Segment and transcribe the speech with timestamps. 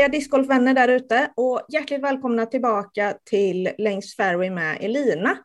[0.00, 5.38] härliga discgolfvänner där ute och hjärtligt välkomna tillbaka till Längs Fairway med Elina.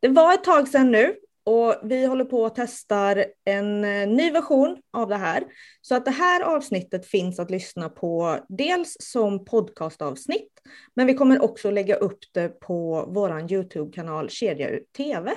[0.00, 4.30] Det var ett tag sedan nu och vi håller på att testar en eh, ny
[4.30, 5.44] version av det här.
[5.80, 10.52] Så att det här avsnittet finns att lyssna på dels som podcastavsnitt,
[10.96, 15.32] men vi kommer också lägga upp det på vår Youtube-kanal Kedja TV.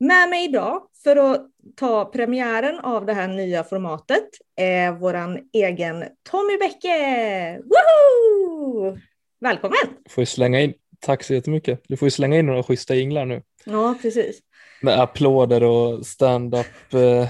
[0.00, 6.04] Med mig idag för att ta premiären av det här nya formatet är våran egen
[6.30, 7.60] Tommy Bäcke.
[7.64, 8.98] Woho!
[9.40, 9.78] Välkommen!
[10.08, 11.82] Får slänga in, tack så jättemycket.
[11.88, 13.42] Du får ju slänga in några schyssta jinglar nu.
[13.64, 14.38] Ja, precis.
[14.82, 17.28] Med applåder och stand-up eh,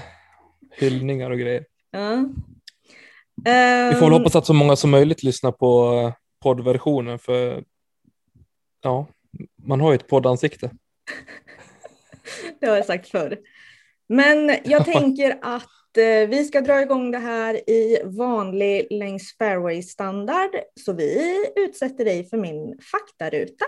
[0.71, 1.65] hyllningar och grejer.
[1.91, 2.25] Ja.
[3.89, 7.63] Vi får väl Ehm, hoppas att så många som möjligt lyssnar på eh, poddversionen för
[8.81, 9.07] ja,
[9.63, 10.71] man har ju ett poddansikte.
[12.59, 13.37] Det har jag sagt förr.
[14.09, 20.49] Men jag tänker att eh, vi ska dra igång det här i vanlig längs fairway-standard.
[20.85, 23.65] Så vi utsätter dig för min faktaruta.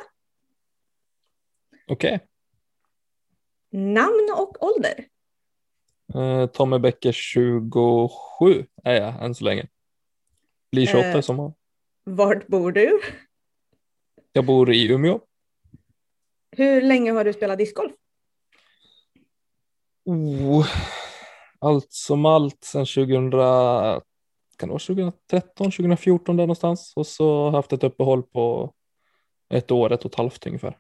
[1.88, 2.20] Okej,
[3.72, 5.06] Namn och ålder.
[6.16, 9.68] eh, Tommy Bäcker 27 är jag än så länge.
[10.72, 11.20] Blir 28 Eh.
[11.20, 11.54] i sommar.
[12.04, 13.00] Vart bor du?
[14.34, 15.20] Jag bor i Umeå.
[16.52, 17.94] Hur länge har du spelat discgolf?
[20.12, 20.68] Oh,
[21.60, 23.32] allt som allt sedan 2000,
[24.58, 26.94] kan det vara 2013, 2014 där någonstans.
[26.96, 28.74] Och så haft ett uppehåll på
[29.50, 30.78] ett år, ett och ett halvt ungefär.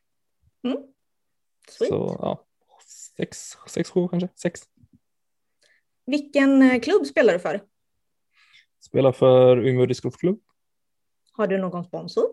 [1.70, 1.90] Sweet.
[1.90, 2.46] Så ja,
[3.18, 4.62] sex, sex, sju kanske, sex.
[6.06, 7.62] Vilken eh, klubb spelar du för?
[8.80, 10.40] Spelar för Umeå discgolfklubb.
[11.32, 12.24] Har du någon sponsor?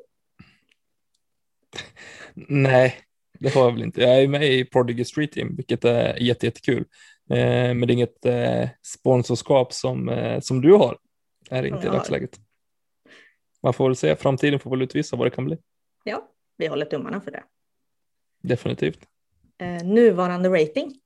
[2.34, 3.08] Nej,
[3.38, 4.00] det har jag väl inte.
[4.00, 6.84] Jag är med i Prodigy Street Team, vilket är jätte, jättekul.
[7.31, 10.99] Eh, men det är inget eh, sponsorskap som, eh, som du har.
[11.50, 12.41] Är det inte i dagsläget.
[13.62, 15.59] Man får väl se, framtiden får väl utvisa vad det kan bli.
[16.04, 17.43] Ja, vi håller tummarna för det.
[18.43, 19.00] Definitivt.
[19.84, 21.00] Nuvarande rating?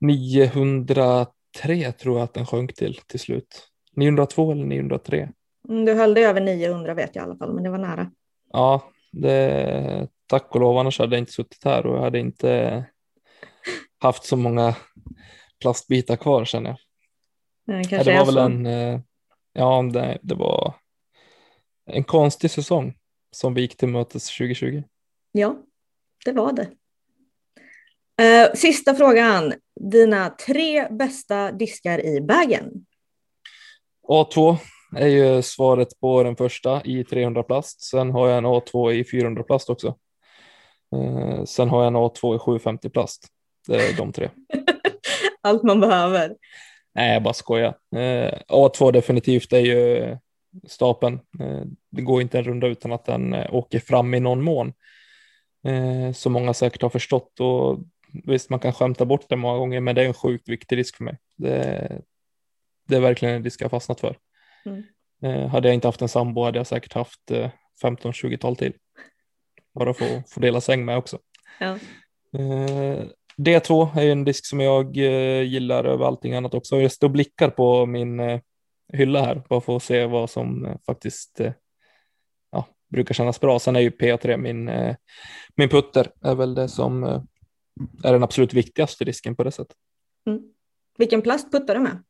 [0.00, 3.68] 903 tror jag att den sjönk till till slut.
[3.96, 5.32] 902 eller 903.
[5.68, 8.10] Mm, Du höll dig över 900 vet jag i alla fall, men det var nära.
[8.52, 12.84] Ja, det, tack och lov, annars hade jag inte suttit här och jag hade inte
[13.98, 14.76] haft så många
[15.60, 16.78] plastbitar kvar känner jag.
[17.64, 19.00] Ja, Kanske det var väl en, eh,
[19.52, 20.74] ja det, det var
[21.86, 22.94] en konstig säsong
[23.30, 24.82] som vi gick till mötes 2020.
[25.32, 25.56] Ja,
[26.24, 26.68] det var det.
[28.24, 29.54] Eh, sista frågan.
[29.80, 32.86] Dina tre bästa diskar i bagen?
[34.08, 34.56] A2
[34.96, 37.82] är ju svaret på den första i 300 plast.
[37.82, 39.96] Sen har jag en A2 i 400 plast också.
[40.92, 43.28] Eh, sen har jag en A2 i 750 plast.
[43.68, 44.30] Det är de tre.
[45.42, 46.36] Allt man behöver.
[46.94, 47.74] Nej, jag bara skojar.
[47.96, 50.16] Eh, A2 definitivt är ju
[50.66, 51.20] stapeln.
[51.40, 54.72] Eh, det går inte en runda utan att den eh, åker fram i någon mån.
[55.64, 57.78] Eh, som många säkert har förstått och
[58.24, 60.96] visst man kan skämta bort det många gånger men det är en sjukt viktig risk
[60.96, 61.18] för mig.
[61.36, 62.02] Det,
[62.88, 64.16] det är verkligen en risk jag har fastnat för.
[64.64, 64.82] Mm.
[65.22, 67.50] Eh, hade jag inte haft en sambo hade jag säkert haft eh,
[67.82, 68.72] 15-20-tal till.
[69.74, 71.18] Bara för att få dela säng med också.
[71.60, 71.78] Ja.
[72.38, 73.04] Eh,
[73.36, 76.80] D2 är en disk som jag eh, gillar över allting annat också.
[76.80, 78.40] Jag står och blickar på min eh,
[78.92, 81.40] hylla här bara för att se vad som faktiskt
[82.50, 83.58] ja, brukar kännas bra.
[83.58, 84.70] Sen är ju PA3 min,
[85.56, 87.04] min putter är väl det som
[88.04, 89.76] är den absolut viktigaste disken på det sättet.
[90.98, 92.02] Vilken plast puttar du med?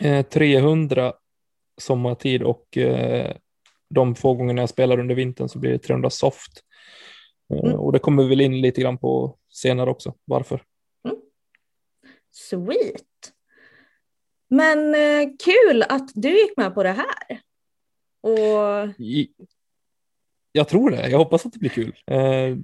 [0.00, 1.14] Eh, 300
[1.80, 2.78] sommartid och
[3.94, 6.52] de få gångerna jag spelar under vintern så blir det 300 soft.
[7.54, 7.78] Eh, Mm.
[7.78, 10.62] Och det kommer vi väl in lite grann på senare också, varför.
[12.30, 13.32] Sweet.
[14.48, 17.40] Men eh, kul att du gick med på det här.
[18.20, 18.88] Och
[20.52, 21.96] Jag tror det, jag hoppas att det blir kul.
[22.06, 22.56] Eh,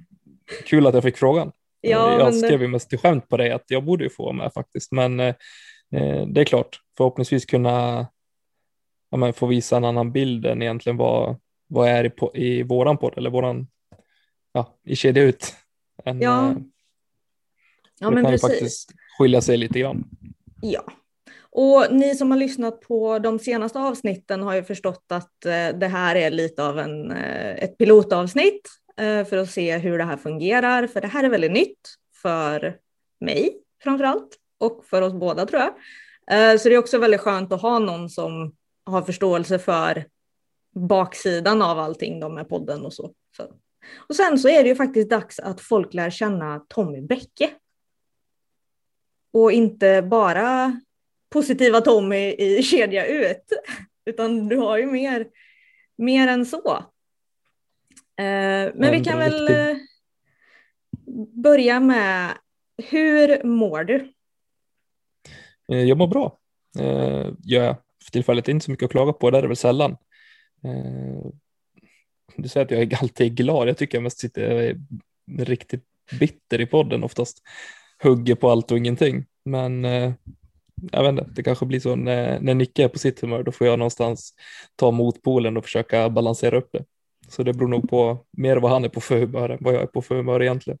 [0.65, 1.51] kul att jag fick frågan.
[1.81, 4.33] ja, jag men, skrev ju mest till skämt på dig att jag borde ju få
[4.33, 5.35] med faktiskt, men eh,
[5.95, 8.07] eh, det är klart, förhoppningsvis kunna
[9.09, 12.97] ja, men få visa en annan bild än egentligen vad, vad är i, i våran
[12.97, 13.67] podd eller våran,
[14.51, 15.55] ja, i kedja ut.
[16.03, 16.57] En, Ja, eh,
[17.99, 18.49] ja det men kan ju precis.
[18.49, 20.03] faktiskt skilja sig lite grann.
[20.61, 20.83] Ja.
[21.51, 25.87] Och ni som har lyssnat på de senaste avsnitten har ju förstått att eh, det
[25.87, 28.69] här är lite av en, eh, ett pilotavsnitt
[29.29, 30.87] för att se hur det här fungerar.
[30.87, 31.79] För det här är väldigt nytt
[32.21, 32.77] för
[33.19, 35.71] mig framför allt och för oss båda tror jag.
[36.59, 38.55] Så det är också väldigt skönt att ha någon som
[38.89, 40.05] har förståelse för
[40.75, 43.13] baksidan av allting då med podden och så.
[43.37, 43.43] så.
[44.09, 47.49] Och sen så är det ju faktiskt dags att folk lär känna Tommy Bäcke.
[49.33, 50.81] Och inte bara
[51.29, 53.53] positiva Tommy i kedja ut,
[54.05, 55.27] utan du har ju mer,
[55.97, 56.77] mer än så.
[58.17, 59.77] Eh, men vi kan väl eh,
[61.43, 62.37] börja med,
[62.77, 64.13] hur mår du?
[65.71, 66.37] Eh, jag mår bra.
[67.43, 67.75] Gör jag
[68.09, 69.91] för tillfället inte så mycket att klaga på, det är det väl sällan.
[70.63, 71.31] Eh,
[72.37, 74.77] du säger att jag alltid är glad, jag tycker jag mest sitter
[75.37, 75.83] riktigt
[76.19, 77.37] bitter i podden oftast.
[78.03, 79.25] Hugger på allt och ingenting.
[79.45, 80.13] Men eh,
[80.91, 83.51] jag vet inte, det kanske blir så när, när Nicke är på sitt humör, då
[83.51, 84.33] får jag någonstans
[84.75, 86.85] ta motpolen och försöka balansera upp det.
[87.29, 89.81] Så det beror nog på mer vad han är på för humör än vad jag
[89.81, 90.79] är på för humör egentligen.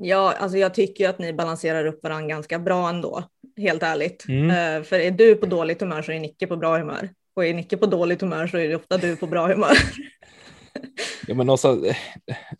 [0.00, 3.22] Ja, alltså jag tycker att ni balanserar upp varandra ganska bra ändå,
[3.58, 4.24] helt ärligt.
[4.28, 4.50] Mm.
[4.50, 7.10] Uh, för är du på dåligt humör så är Nicke på bra humör.
[7.36, 9.72] Och är Nicke på dåligt humör så är det ofta du på bra humör.
[11.26, 11.84] ja, men alltså,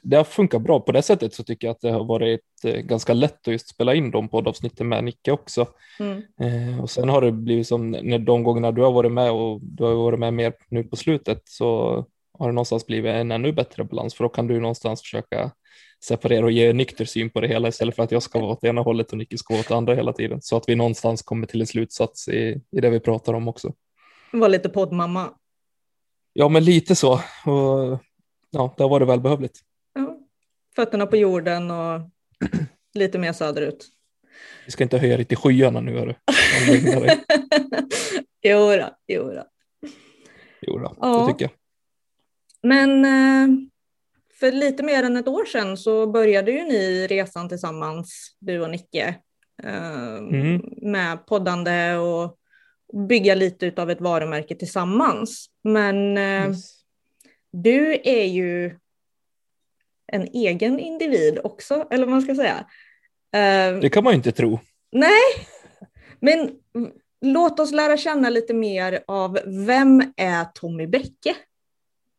[0.03, 2.81] det har funkat bra på det sättet så tycker jag att det har varit eh,
[2.81, 5.67] ganska lätt att just spela in de poddavsnitten med Nicke också.
[6.01, 6.23] Mm.
[6.43, 9.61] Uh, och sen har det blivit som när de gångerna du har varit med och
[9.63, 11.95] du har varit med mer nu på slutet så
[12.39, 15.51] har det någonstans blivit en ännu bättre balans för då kan du någonstans försöka
[16.05, 18.65] separera och ge nykter syn på det hela istället för att jag ska vara åt
[18.65, 21.47] ena hållet och Nicky ska vara åt andra hela tiden så att vi någonstans kommer
[21.47, 23.73] till en slutsats i, i det vi pratar om också.
[24.33, 25.31] Var lite poddmamma.
[26.33, 27.13] Ja, men lite så.
[27.47, 27.99] Och,
[28.51, 29.61] ja, det har varit välbehövligt.
[29.95, 30.19] Ja.
[30.77, 32.01] Fötterna på jorden och
[32.95, 33.89] lite mer söderut.
[34.67, 36.15] Vi ska inte höja dig till skyarna nu, hörru.
[38.43, 39.45] jo då, jo då.
[40.61, 41.19] Jo då, ja.
[41.19, 41.53] det tycker jag.
[42.63, 43.69] Men eh,
[44.41, 48.71] för lite mer än ett år sedan så började ju ni resan tillsammans, du och
[48.71, 49.15] Nicke,
[49.63, 50.63] eh, mm.
[50.83, 52.39] med poddande och
[53.09, 55.47] bygga lite av ett varumärke tillsammans.
[55.65, 56.75] Men eh, yes.
[57.51, 58.79] du är ju
[60.13, 62.67] en egen individ också, eller vad man ska säga.
[63.81, 64.61] Det kan man ju inte tro.
[64.93, 65.23] Nej,
[66.21, 66.51] men
[67.21, 71.37] låt oss lära känna lite mer av vem är Tommy Bäcke?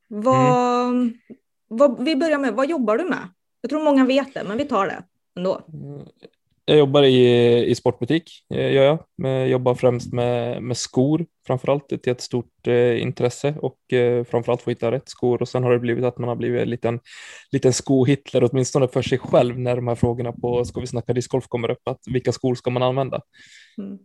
[0.07, 1.13] Vad, mm.
[1.69, 3.27] Vad, vi börjar med, vad jobbar du med?
[3.61, 5.03] Jag tror många vet det, men vi tar det
[5.37, 5.61] ändå.
[6.65, 8.99] Jag jobbar i, i sportbutik, eh, gör jag.
[9.15, 14.69] jag jobbar främst med, med skor, framförallt ett stort eh, intresse och eh, framförallt få
[14.69, 15.41] hitta rätt skor.
[15.41, 16.99] Och sen har det blivit att man har blivit en liten,
[17.51, 21.47] liten skohitler, åtminstone för sig själv, när de här frågorna på Ska vi snacka discgolf
[21.47, 23.21] kommer upp, att vilka skor ska man använda?
[23.77, 23.99] Mm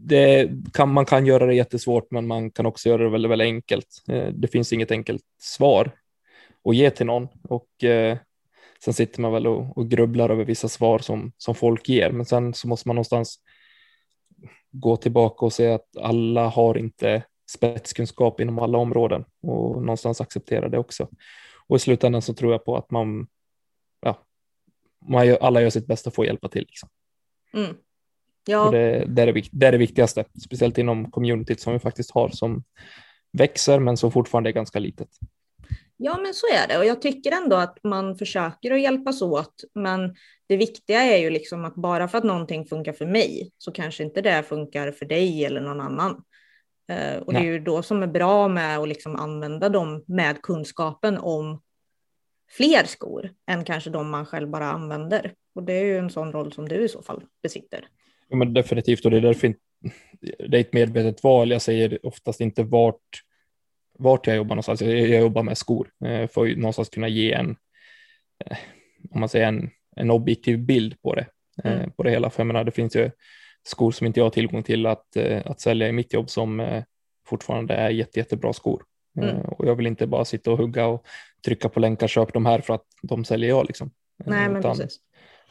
[0.00, 3.46] det kan, man kan göra det jättesvårt, men man kan också göra det väldigt, väldigt
[3.46, 3.86] enkelt.
[4.08, 5.92] Eh, det finns inget enkelt svar
[6.68, 8.18] att ge till någon och eh,
[8.84, 12.26] sen sitter man väl och, och grubblar över vissa svar som, som folk ger, men
[12.26, 13.38] sen så måste man någonstans
[14.70, 20.68] gå tillbaka och se att alla har inte spetskunskap inom alla områden och någonstans acceptera
[20.68, 21.08] det också.
[21.68, 23.26] Och i slutändan så tror jag på att man,
[24.00, 24.26] ja,
[25.08, 26.64] man gör, alla gör sitt bästa för att hjälpa till.
[26.68, 26.88] Liksom.
[27.54, 27.76] Mm.
[28.46, 28.70] Ja.
[28.70, 32.28] Det, det, är det, det är det viktigaste, speciellt inom communityt som vi faktiskt har
[32.28, 32.64] som
[33.32, 35.08] växer men som fortfarande är ganska litet.
[36.00, 39.64] Ja, men så är det och jag tycker ändå att man försöker att hjälpas åt.
[39.74, 40.14] Men
[40.46, 44.04] det viktiga är ju liksom att bara för att någonting funkar för mig så kanske
[44.04, 46.10] inte det funkar för dig eller någon annan.
[46.92, 47.42] Uh, och Nej.
[47.42, 51.62] det är ju då som är bra med att liksom använda dem med kunskapen om
[52.50, 55.34] fler skor än kanske de man själv bara använder.
[55.54, 57.88] Och det är ju en sån roll som du i så fall besitter.
[58.28, 59.54] Ja, men definitivt, och det är därför
[60.20, 61.50] det är ett medvetet val.
[61.50, 63.22] Jag säger oftast inte vart,
[63.98, 64.82] vart jag jobbar någonstans.
[64.82, 67.56] Jag, jag jobbar med skor eh, för att någonstans kunna ge en,
[68.44, 68.56] eh,
[69.10, 71.26] om man säger en, en objektiv bild på det,
[71.64, 71.90] eh, mm.
[71.90, 72.30] på det hela.
[72.30, 73.10] För jag menar, det finns ju
[73.62, 76.82] skor som inte jag har tillgång till att, att sälja i mitt jobb som
[77.26, 78.84] fortfarande är jätte, jättebra skor.
[79.20, 79.40] Mm.
[79.40, 81.06] Och jag vill inte bara sitta och hugga och
[81.44, 83.90] trycka på länkar, köp de här för att de säljer jag liksom.
[84.24, 85.00] Nej, men precis.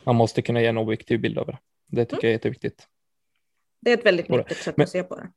[0.04, 1.60] Man måste kunna ge en objektiv bild över det.
[1.88, 2.22] Det tycker mm.
[2.22, 2.88] jag är jätteviktigt.
[3.82, 5.30] Det är ett väldigt nyttigt sätt Men, att se på det.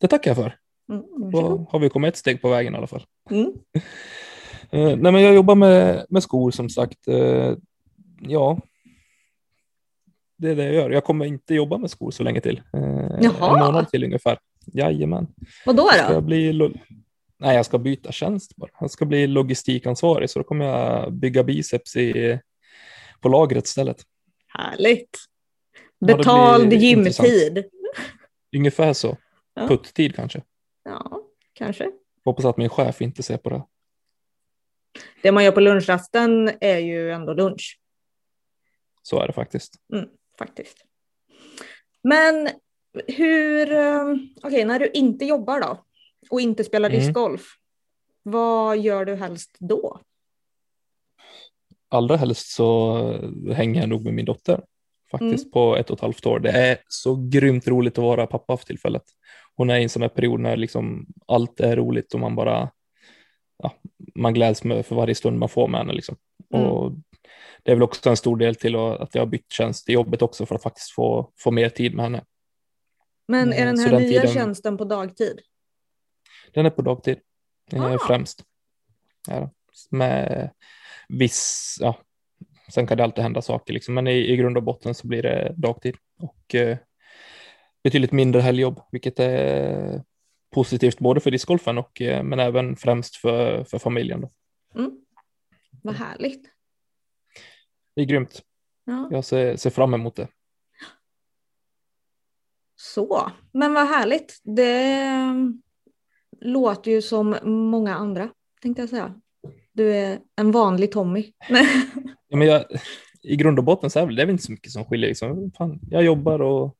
[0.00, 0.58] Det tackar jag för.
[0.92, 3.04] Mm, Då har vi kommit ett steg på vägen i alla fall.
[3.30, 3.46] Mm.
[3.46, 3.52] uh,
[4.96, 7.08] nej, men jag jobbar med, med skor som sagt.
[7.08, 7.56] Uh,
[8.20, 8.58] ja,
[10.36, 10.90] det är det jag gör.
[10.90, 12.62] Jag kommer inte jobba med skor så länge till.
[12.76, 13.54] Uh, Jaha.
[13.54, 14.38] En månad till ungefär.
[14.66, 15.26] Jajamän.
[15.66, 15.82] Vad då?
[15.82, 15.88] då?
[15.88, 16.70] Ska jag bli
[17.38, 18.70] Nej, jag ska byta tjänst bara.
[18.80, 22.38] Jag ska bli logistikansvarig så då kommer jag bygga biceps i,
[23.20, 24.02] på lagret istället.
[24.48, 25.18] Härligt.
[26.06, 27.64] Betald ja, gymtid.
[28.56, 29.16] Ungefär så.
[29.54, 29.68] Ja.
[29.68, 30.42] Putt-tid kanske.
[31.54, 31.90] Kanske.
[32.24, 33.62] Hoppas att min chef inte ser på det.
[35.22, 37.80] Det man gör på lunchrasten är ju ändå lunch.
[39.02, 39.74] Så är det faktiskt.
[39.92, 40.08] Mm,
[40.38, 40.84] faktiskt.
[42.02, 42.48] Men
[43.06, 45.84] hur, eh, okej, okay, när du inte jobbar då
[46.30, 47.00] och inte spelar mm.
[47.00, 47.42] discgolf,
[48.22, 50.00] vad gör du helst då?
[51.94, 52.96] allra helst så
[53.52, 54.60] hänger jag nog med min dotter
[55.10, 55.50] faktiskt mm.
[55.50, 56.38] på ett och ett halvt år.
[56.40, 59.02] Det är så grymt roligt att vara pappa för tillfället.
[59.56, 62.70] Hon är i en sån här period när liksom allt är roligt och man bara,
[63.58, 63.72] ja,
[64.14, 66.16] man gläds med för varje stund man får med henne liksom.
[66.54, 66.66] Mm.
[66.66, 66.92] Och
[67.62, 70.22] det är väl också en stor del till att jag har bytt tjänst i jobbet
[70.22, 72.24] också för att faktiskt få, få mer tid med henne.
[73.28, 75.40] Men är den här den nya tiden, tjänsten på dagtid?
[76.52, 77.18] Den är på dagtid
[77.72, 77.98] ah.
[78.06, 78.44] främst.
[79.28, 79.50] Ja,
[79.90, 80.50] med
[81.08, 81.98] viss, ja,
[82.74, 85.22] sen kan det alltid hända saker liksom, men i, i grund och botten så blir
[85.22, 86.78] det dagtid och eh,
[87.84, 90.02] betydligt mindre helgjobb, vilket är
[90.50, 94.20] positivt både för discgolfen och eh, men även främst för, för familjen.
[94.20, 94.30] Då.
[94.74, 94.90] Mm.
[95.82, 96.44] Vad härligt.
[97.96, 98.42] Det är grymt.
[98.84, 99.08] Ja.
[99.10, 100.28] Jag ser, ser fram emot det.
[102.76, 104.40] Så, men vad härligt.
[104.42, 105.10] Det
[106.40, 108.30] låter ju som många andra,
[108.62, 109.20] tänkte jag säga.
[109.72, 111.32] Du är en vanlig Tommy.
[112.28, 112.64] ja, men jag,
[113.22, 115.08] I grund och botten så är det väl inte så mycket som skiljer.
[115.08, 115.52] Liksom.
[115.58, 116.76] Fan, jag jobbar och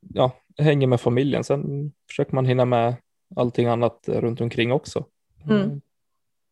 [0.00, 1.44] ja, hänger med familjen.
[1.44, 2.94] Sen försöker man hinna med
[3.36, 5.04] allting annat runt omkring också.
[5.50, 5.80] Mm.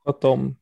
[0.05, 0.57] Sköta om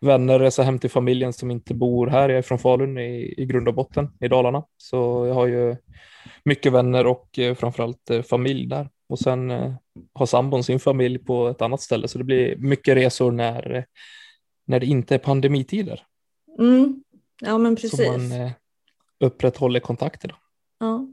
[0.00, 2.28] vänner, resa hem till familjen som inte bor här.
[2.28, 4.64] Jag är från Falun i, i grund och botten i Dalarna.
[4.76, 5.76] Så jag har ju
[6.44, 8.90] mycket vänner och eh, framförallt eh, familj där.
[9.08, 9.74] Och sen eh,
[10.12, 12.08] har sambon sin familj på ett annat ställe.
[12.08, 13.86] Så det blir mycket resor när,
[14.66, 16.02] när det inte är pandemitider.
[16.58, 17.04] Mm.
[17.40, 17.96] Ja men precis.
[18.06, 18.52] Så man eh,
[19.20, 20.34] upprätthåller kontakterna.
[20.80, 21.06] Ja.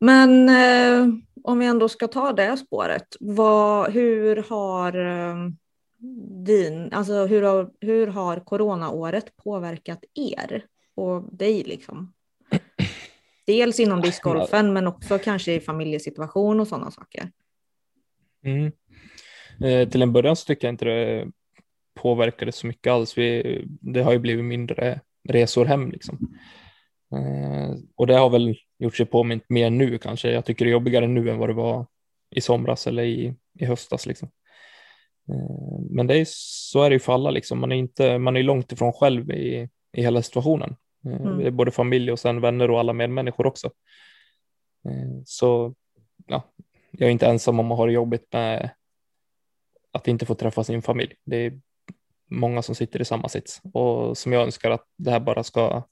[0.00, 1.14] Men eh,
[1.44, 5.50] om vi ändå ska ta det spåret, vad, hur har eh,
[6.44, 10.64] din, alltså hur har, hur har coronaåret påverkat er
[10.94, 12.12] och dig liksom?
[13.46, 17.30] Dels inom discgolfen men också kanske i familjesituation och sådana saker.
[18.44, 18.72] Mm.
[19.60, 21.30] Eh, till en början så tycker jag inte det
[21.94, 23.18] påverkade så mycket alls.
[23.18, 26.38] Vi, det har ju blivit mindre resor hem liksom.
[27.12, 30.30] Eh, och det har väl gjort sig påmint mer nu kanske.
[30.30, 31.86] Jag tycker det är jobbigare nu än vad det var
[32.30, 34.30] i somras eller i, i höstas liksom.
[35.28, 37.60] Eh, men det är, så är det ju för alla liksom.
[37.60, 40.76] Man är inte, man är långt ifrån själv i, i hela situationen.
[41.06, 41.38] Eh, mm.
[41.38, 43.70] Det är både familj och sen vänner och alla medmänniskor också.
[45.24, 45.74] Så
[46.26, 46.42] ja,
[46.90, 48.70] jag är inte ensam om att ha det jobbigt med
[49.92, 51.14] att inte få träffa sin familj.
[51.24, 51.60] Det är
[52.30, 55.82] många som sitter i samma sits och som jag önskar att det här bara ska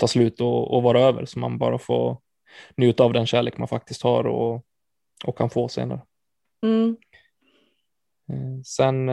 [0.00, 2.18] ta slut och, och vara över så man bara får
[2.76, 4.64] njuta av den kärlek man faktiskt har och,
[5.24, 6.00] och kan få senare.
[6.62, 6.96] Mm.
[8.32, 9.08] Eh, sen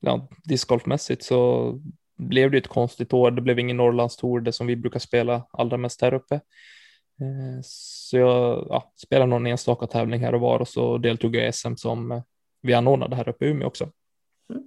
[0.00, 1.72] ja, discgolfmässigt så
[2.16, 3.30] blev det ett konstigt år.
[3.30, 6.34] Det blev ingen Norrlandstour, det som vi brukar spela allra mest här uppe.
[7.20, 11.48] Eh, så jag ja, spelade någon enstaka tävling här och var och så deltog jag
[11.48, 12.22] i SM som eh,
[12.62, 13.90] vi anordnade här uppe i Umeå också.
[14.50, 14.64] Mm.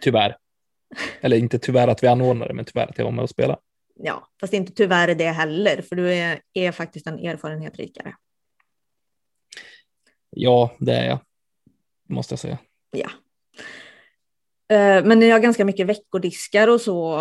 [0.00, 0.36] Tyvärr.
[1.20, 3.60] Eller inte tyvärr att vi anordnade, men tyvärr att jag var med och spelade.
[4.02, 8.14] Ja, fast inte tyvärr det heller, för du är, är faktiskt en erfarenhet rikare.
[10.30, 11.18] Ja, det är jag,
[12.08, 12.58] måste jag säga.
[12.90, 13.10] Ja,
[14.70, 17.16] Eh, men ni har ganska mycket veckodiskar och så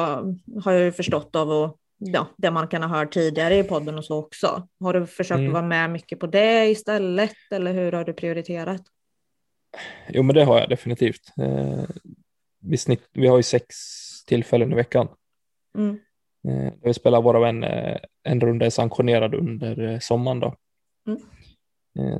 [0.63, 3.97] har jag ju förstått av och, ja, det man kan ha hört tidigare i podden
[3.97, 4.67] och så också.
[4.79, 5.51] Har du försökt mm.
[5.51, 8.81] vara med mycket på det istället eller hur har du prioriterat?
[10.09, 11.33] Jo men det har jag definitivt.
[11.41, 11.83] Eh,
[12.61, 13.75] vi, snitt, vi har ju sex
[14.25, 15.07] tillfällen i veckan.
[15.77, 15.99] Mm.
[16.47, 17.63] Eh, vi spelar var och en,
[18.23, 20.55] en runda är sanktionerad under sommaren då.
[21.07, 21.21] Mm.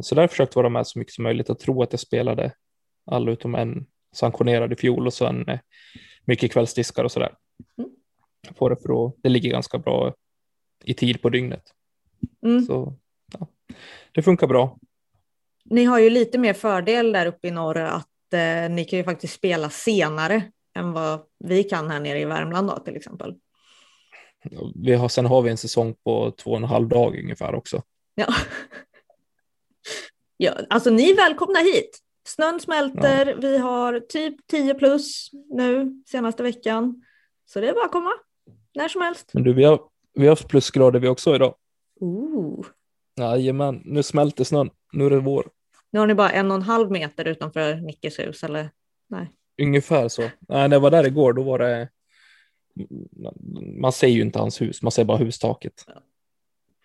[0.01, 1.47] Så där har jag försökt vara med så mycket som möjligt.
[1.47, 2.53] Jag tror att jag spelade
[3.05, 3.85] alla utom en
[4.15, 5.59] sanktionerad i fjol och sen eh,
[6.25, 7.35] mycket kvällsdiskar och sådär.
[7.77, 7.89] Mm.
[8.55, 10.13] På det för att det ligger ganska bra
[10.83, 11.63] i tid på dygnet.
[12.45, 12.61] Mm.
[12.61, 12.93] Så
[13.39, 13.47] ja,
[14.11, 14.77] det funkar bra.
[15.65, 19.03] Ni har ju lite mer fördel där uppe i norr att eh, ni kan ju
[19.03, 20.43] faktiskt spela senare
[20.75, 23.35] än vad vi kan här nere i Värmland då, till exempel.
[24.75, 27.83] Vi har, sen har vi en säsong på två och en halv dag ungefär också.
[28.15, 28.27] Ja.
[30.37, 31.99] ja, alltså ni är välkomna hit.
[32.27, 33.35] Snön smälter, ja.
[33.41, 37.03] vi har typ 10 plus nu senaste veckan.
[37.45, 38.11] Så det är bara att komma
[38.75, 39.31] när som helst.
[39.33, 39.81] Men du, vi har,
[40.13, 41.55] vi har haft plusgrader vi också idag.
[41.99, 42.65] Ooh.
[43.19, 44.69] Jajamän, nu smälter snön.
[44.93, 45.49] Nu är det vår.
[45.91, 48.69] Nu har ni bara en och en halv meter utanför Nickes hus, eller?
[49.07, 49.31] Nej.
[49.61, 50.21] Ungefär så.
[50.21, 51.89] Nej, när jag var där igår, då var det...
[53.75, 55.83] Man ser ju inte hans hus, man ser bara hustaket.
[55.87, 55.93] Ja.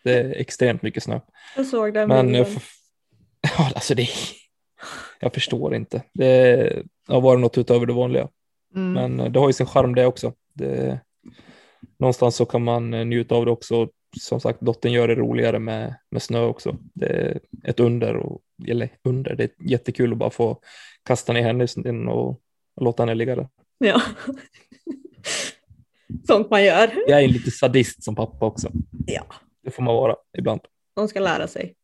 [0.05, 1.21] Det är extremt mycket snö.
[1.57, 2.07] Jag såg det.
[2.07, 2.47] Men, ja,
[3.75, 4.09] alltså det är
[5.21, 6.03] jag förstår inte.
[6.13, 8.29] Det har varit något utöver det vanliga.
[8.75, 8.93] Mm.
[8.93, 10.33] Men eh, det har ju sin charm det också.
[10.55, 11.01] Det,
[11.99, 13.89] någonstans så kan man eh, njuta av det också.
[14.21, 16.77] Som sagt, dottern gör det roligare med, med snö också.
[16.95, 20.61] Det är ett under, och, eller under, det är jättekul att bara få
[21.05, 22.29] kasta ner henne och,
[22.77, 23.49] och låta henne ligga där.
[23.79, 24.03] Ja,
[26.27, 26.95] sånt man gör.
[27.07, 28.71] Jag är en lite sadist som pappa också.
[29.07, 29.27] Ja.
[29.63, 30.61] Det får man vara ibland.
[30.97, 31.75] De ska lära sig.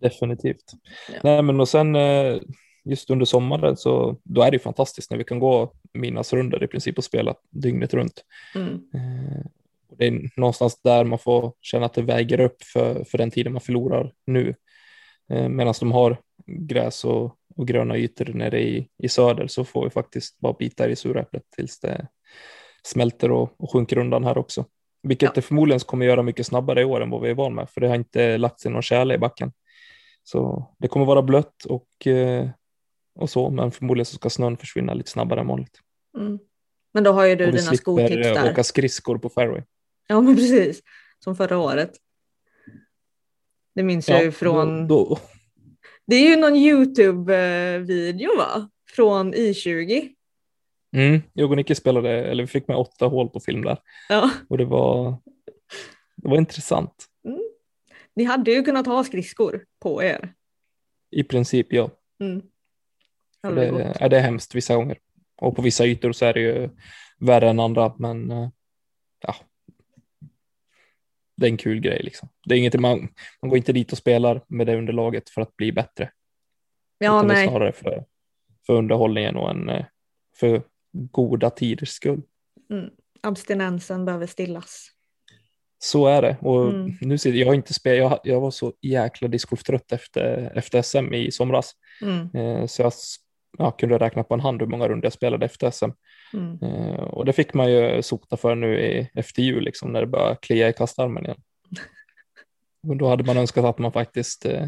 [0.00, 0.72] Definitivt.
[1.12, 1.20] Ja.
[1.24, 2.38] Nej, men och sen eh,
[2.84, 6.66] just under sommaren så då är det ju fantastiskt när vi kan gå midnattsrundor i
[6.66, 8.24] princip och spela dygnet runt.
[8.54, 8.72] Mm.
[8.74, 9.46] Eh,
[9.98, 13.52] Det är någonstans där man får känna att det väger upp för, för den tiden
[13.52, 14.54] man förlorar nu.
[15.30, 16.16] Eh, Medan de har
[16.46, 20.88] gräs och, och gröna ytor nere i, i söder så får vi faktiskt bara bita
[20.88, 22.06] i suräpplet tills det
[22.86, 24.64] smälter och, och sjunker undan här också.
[25.02, 25.32] Vilket Ja.
[25.34, 27.80] det förmodligen kommer göra mycket snabbare i år än vad vi är van med, för
[27.80, 29.52] det har inte lagt sig någon tjäle i backen.
[30.22, 32.48] Så det kommer vara blött och, eh,
[33.18, 35.80] och så, men förmodligen så ska snön försvinna lite snabbare än vanligt.
[36.18, 36.38] Mm.
[36.94, 38.50] Men då har ju du och vi dina slipper skotips eh, där.
[38.52, 39.62] åka skridskor på fairway.
[40.06, 40.80] Ja, men precis.
[41.18, 41.92] Som förra året.
[43.74, 44.88] Det minns jag ju Ja, från...
[44.88, 45.18] då, då,
[46.06, 48.70] Det är ju någon YouTube-video va?
[48.90, 50.08] Från I20.
[50.96, 54.30] Mm, jag och Nicke spelade, eller vi fick med åtta hål på film där Ja.
[54.48, 55.16] och det var,
[56.16, 57.06] det var intressant.
[58.16, 60.34] Ni hade ju kunnat ha skridskor på er.
[61.10, 61.90] I princip ja.
[62.20, 62.42] Mm.
[63.42, 64.98] Det, är det hemskt vissa gånger.
[65.36, 66.68] Och på vissa ytor så är det ju
[67.18, 68.48] värre än andra, men eh,
[69.20, 69.34] ja.
[71.36, 72.28] Det är en kul grej liksom.
[72.44, 73.08] Det är inget man,
[73.42, 76.10] man går inte dit och spelar med det underlaget för att bli bättre.
[76.98, 77.48] Ja, utan det är nej.
[77.48, 78.04] snarare för,
[78.66, 79.84] för underhållningen och en, eh,
[80.36, 80.62] för
[81.12, 82.22] goda tiders skull.
[82.70, 82.90] Mm.
[83.20, 84.88] Abstinensen behöver stillas.
[85.78, 86.36] Så är det.
[86.40, 86.96] Och Mm.
[87.00, 91.30] nu ser jag inte spelat, jag, jag var så jäkla discgolftrött efter, efter SM i
[91.32, 91.72] somras.
[92.02, 92.30] Mm.
[92.34, 93.16] Eh, så jag s-
[93.58, 95.90] ja, kunde räkna på en hand hur många runder jag spelade efter SM.
[96.32, 96.58] Mm.
[96.62, 100.06] Eh, och det fick man ju sota för nu i, efter jul, liksom, när det
[100.06, 101.42] började klia i kastarmen igen.
[102.88, 104.66] Och då hade man önskat att man faktiskt eh,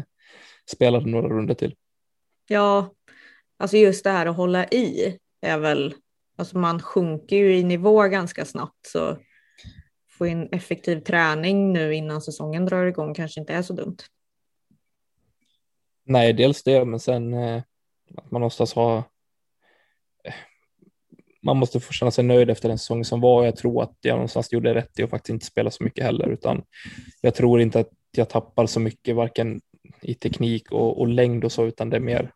[0.71, 1.75] spelade några runder till.
[2.47, 2.93] Ja,
[3.59, 5.93] alltså just det här att hålla i är väl,
[6.39, 9.17] alltså man sjunker ju i nivå ganska snabbt så
[10.09, 13.97] få in effektiv träning nu innan säsongen drar igång kanske inte är så dumt.
[16.03, 17.61] Nej, dels det, men sen eh,
[18.17, 18.97] att man någonstans har
[20.23, 20.33] eh,
[21.41, 23.45] man måste få känna sig nöjd efter den säsong som var.
[23.45, 26.29] Jag tror att jag någonstans gjorde rätt i att faktiskt inte spela så mycket heller,
[26.29, 26.63] utan
[27.21, 29.61] jag tror inte att jag tappar så mycket, varken
[30.01, 32.31] i teknik och, och längd och så, utan det är mer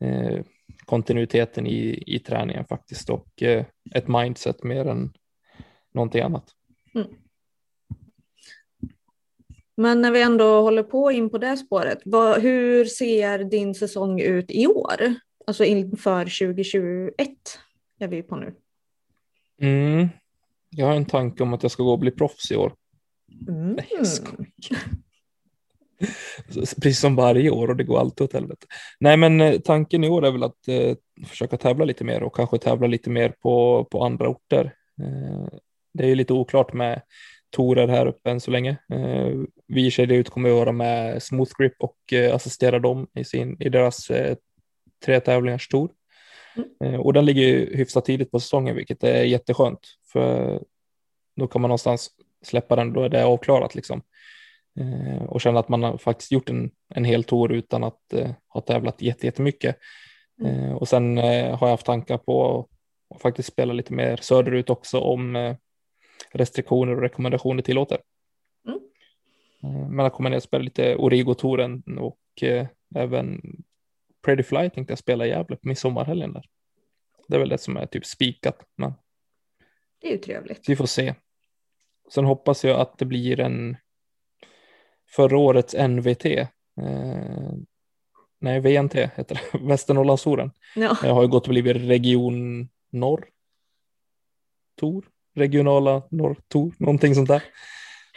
[0.00, 0.40] eh,
[0.86, 3.64] kontinuiteten i, i träningen faktiskt och eh,
[3.94, 5.12] ett mindset mer än
[5.94, 6.44] någonting annat.
[9.76, 14.20] Men när vi ändå håller på in på det spåret, vad, hur ser din säsong
[14.20, 15.14] ut i år?
[15.46, 17.12] Alltså inför 2021
[17.98, 18.54] är vi på nu.
[19.60, 20.08] Mm.
[20.70, 22.74] Jag har en tanke om att jag ska gå och bli proffs i år.
[23.48, 23.72] Mm.
[23.72, 24.46] Nej, jag skojar.
[26.82, 28.66] Precis som varje år och det går alltid åt helvete.
[29.00, 30.94] Nej, men eh, tanken i år är väl att eh,
[31.26, 34.74] försöka tävla lite mer och kanske tävla lite mer på, på andra orter.
[35.02, 35.58] Eh,
[35.94, 37.02] det är ju lite oklart med
[37.50, 38.76] torer här uppe än så länge.
[38.92, 39.28] Eh,
[39.66, 43.24] vi i Kedja ut kommer att vara med Smooth Grip och eh, assistera dem i,
[43.24, 44.36] sin, i deras eh,
[45.04, 45.90] tre tävlingars tour.
[46.84, 49.80] Eh, och den ligger ju hyfsat tidigt på säsongen, vilket är jätteskönt.
[50.12, 50.60] För
[51.36, 52.10] då kan man någonstans
[52.44, 54.02] släppa den, då är det avklarat liksom.
[54.80, 58.30] Eh, och känna att man har faktiskt gjort en, en hel tour utan att eh,
[58.48, 59.76] ha tävlat jätte- jättemycket.
[60.44, 62.68] Eh, och sen eh, har jag haft tankar på
[63.14, 65.56] att faktiskt spela lite mer söderut också om eh,
[66.32, 67.98] restriktioner och rekommendationer tillåter.
[68.68, 68.78] Mm.
[69.62, 73.40] Eh, men jag kommer ner och spela lite Origo-touren och eh, även
[74.24, 76.44] Pretty Fly tänkte jag spela i Gävle på midsommarhelgen där.
[77.28, 78.92] Det är väl det som är typ spikat, men
[80.00, 80.68] Det är ju trevligt.
[80.68, 81.14] vi får se.
[82.14, 83.76] Sen hoppas jag att det blir en
[85.14, 86.24] förra årets NVT.
[86.26, 87.52] Eh,
[88.40, 90.50] nej, VNT heter det, Västernorrlandstouren.
[90.76, 90.96] Ja.
[91.02, 93.28] Jag har ju gått och blivit region norr.
[94.80, 97.42] Tor, regionala norr, tor, någonting sånt där.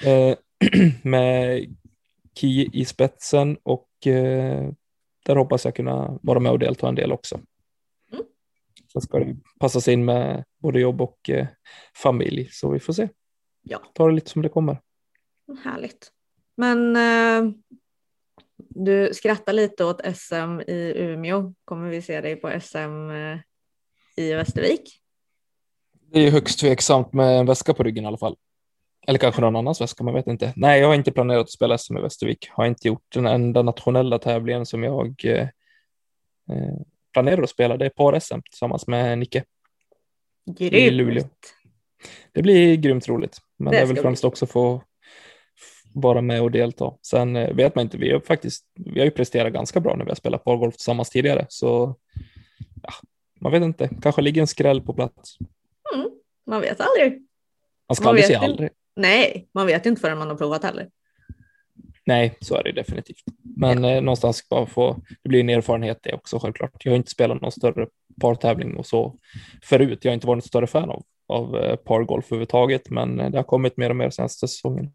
[0.06, 0.36] Eh,
[1.04, 1.66] med
[2.36, 4.70] Ki i spetsen och eh,
[5.26, 7.40] där hoppas jag kunna vara med och delta en del också.
[8.12, 8.26] Mm.
[8.94, 11.48] Sen ska det passas in med både jobb och eh,
[11.96, 13.10] familj, så vi får se.
[13.62, 14.78] ja, Ta det lite som det kommer.
[15.64, 16.12] härligt.
[16.56, 17.52] Men eh,
[18.58, 21.54] du skrattar lite åt SM i Umeå.
[21.66, 23.40] Kommer vi se dig på SM eh,
[24.16, 25.02] i Västervik?
[26.12, 28.38] Det är högst tveksamt med en väska på ryggen i alla fall.
[29.08, 30.54] Eller kanske någon annans väska, man vet inte.
[30.56, 32.50] Nej, jag har inte planerat att spela SM i Västervik.
[32.52, 35.48] Har inte gjort den enda nationella tävlingen som jag eh,
[37.14, 37.78] planerar att spela.
[37.78, 39.44] Det är par-SM tillsammans med Nicke.
[40.60, 41.14] I Luleå.
[41.14, 41.54] Grymt.
[42.32, 44.84] Det blir grymt roligt, men Det det är väl främst också få
[45.96, 46.94] vara med och delta.
[47.02, 50.06] Sen eh, vet man inte, vi har faktiskt, vi har ju presterat ganska bra när
[50.06, 51.96] vi har spelat pargolf tillsammans tidigare, så
[52.82, 52.94] ja,
[53.42, 55.38] man vet inte, kanske ligger en skräll på plats.
[55.96, 56.10] Mm,
[56.48, 57.22] man vet aldrig.
[57.90, 58.70] Man ska Man aldrig säga aldrig.
[58.96, 60.90] Nej, man vet inte förrän man har provat heller.
[62.06, 63.24] Nej, så är det definitivt.
[63.58, 63.92] Men ja.
[63.92, 66.86] eh, någonstans bara få, det blir en erfarenhet det också självklart.
[66.86, 67.88] Jag har inte spelat någon större
[68.22, 69.20] partävling och så
[69.64, 70.00] förut.
[70.02, 73.38] Jag har inte varit en större fan av, av eh, pargolf överhuvudtaget, men eh, det
[73.38, 74.94] har kommit mer och mer senaste säsongen.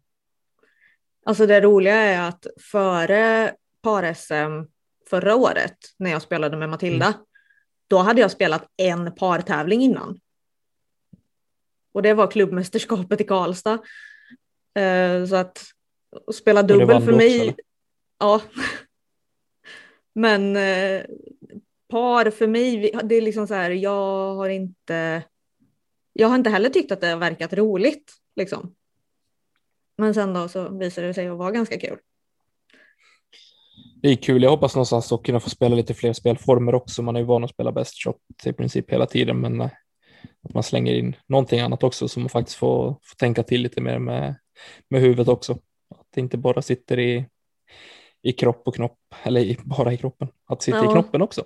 [1.25, 4.71] Alltså det roliga är att före par-SM
[5.09, 7.19] förra året när jag spelade med Matilda, mm.
[7.87, 10.19] då hade jag spelat en partävling innan.
[11.93, 13.79] Och det var klubbmästerskapet i Karlstad.
[14.79, 15.63] Uh, så att
[16.33, 17.49] spela dubbel för mig.
[17.49, 17.61] Också,
[18.19, 18.41] ja.
[20.13, 21.05] Men uh,
[21.89, 25.23] par för mig, det är liksom så här, jag har inte.
[26.13, 28.75] Jag har inte heller tyckt att det har verkat roligt liksom.
[29.97, 31.97] Men sen då så visade det sig att vara ganska kul.
[34.01, 34.43] Det är kul.
[34.43, 37.01] Jag hoppas någonstans att kunna få spela lite fler spelformer också.
[37.01, 39.69] Man är ju van att spela best shot i princip hela tiden, men eh,
[40.43, 43.81] att man slänger in någonting annat också så man faktiskt får, får tänka till lite
[43.81, 44.35] mer med,
[44.89, 45.53] med huvudet också.
[45.89, 47.25] Att det inte bara sitter i,
[48.21, 50.91] i kropp och knopp, eller i, bara i kroppen, att sitta ja.
[50.91, 51.45] i knoppen också.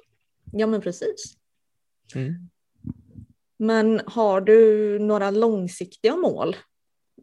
[0.52, 1.38] Ja, men precis.
[2.16, 2.50] Mm.
[3.58, 6.56] Men har du några långsiktiga mål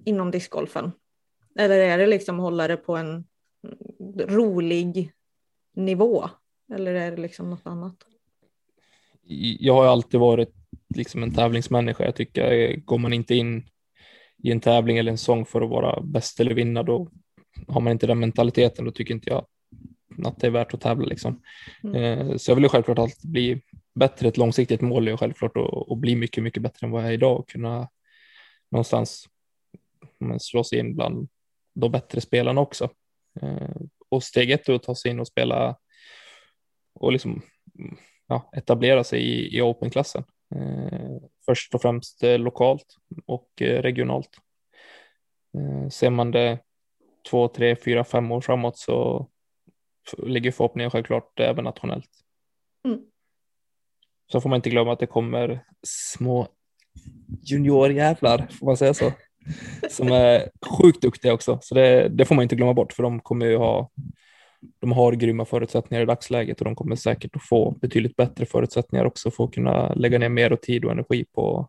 [0.04, 0.92] inom discgolfen?
[1.58, 3.24] Eller är det liksom hålla det på en
[4.18, 5.12] rolig
[5.74, 6.28] nivå?
[6.72, 7.96] Eller är det liksom något annat?
[9.58, 10.54] Jag har alltid varit
[10.94, 12.04] liksom en tävlingsmänniska.
[12.04, 13.64] Jag tycker eh, går man inte in
[14.42, 17.10] i en tävling eller en sång för att vara bäst eller vinna, då
[17.68, 18.84] har man inte den mentaliteten.
[18.84, 19.46] Då tycker inte jag
[20.24, 21.42] att det är värt att tävla liksom.
[21.84, 21.96] Mm.
[21.96, 23.62] Eh, så jag vill ju självklart alltid bli
[23.94, 24.28] bättre.
[24.28, 27.14] Ett långsiktigt mål är självklart att, att bli mycket, mycket bättre än vad jag är
[27.14, 27.88] idag och kunna
[28.70, 29.28] någonstans
[30.40, 31.28] slå sig in bland
[31.74, 32.90] de bättre spelarna också.
[33.40, 33.76] Eh,
[34.08, 35.76] och steg ett är att ta sig in och spela
[36.94, 37.42] och liksom
[38.26, 40.24] ja, etablera sig i, i open-klassen.
[40.54, 44.30] Eh, först och främst eh, lokalt och regionalt.
[45.90, 46.58] Ser man det
[47.30, 49.28] två, tre, fyra, fem år framåt så
[50.18, 52.10] ligger förhoppningen självklart även nationellt.
[52.84, 53.00] Mm.
[54.32, 56.48] Så får man inte glömma att det kommer små
[57.42, 59.12] juniorjävlar, får man säga så,
[59.90, 61.58] som är sjukt duktiga också.
[61.62, 63.90] Så det, det, får man inte glömma bort för de kommer ju ha
[64.80, 69.04] de har grymma förutsättningar i dagsläget och de kommer säkert att få betydligt bättre förutsättningar
[69.04, 71.68] också för att kunna lägga ner mer tid och energi på,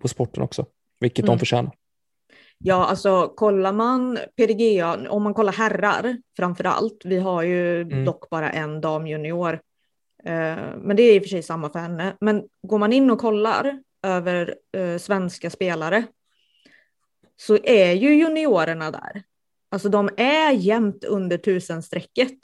[0.00, 0.66] på sporten också,
[1.00, 1.36] vilket mm.
[1.36, 1.72] de förtjänar.
[2.58, 8.04] Ja, alltså kollar man PDGA, om man kollar herrar framför allt, vi har ju mm.
[8.04, 9.52] dock bara en damjunior,
[10.24, 12.16] eh, men det är i och för sig samma för henne.
[12.20, 16.04] Men går man in och kollar över eh, svenska spelare
[17.40, 19.22] så är ju juniorerna där.
[19.70, 22.38] Alltså de är jämnt under tusenstrecket.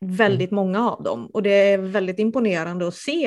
[0.00, 3.26] Väldigt många av dem och det är väldigt imponerande att se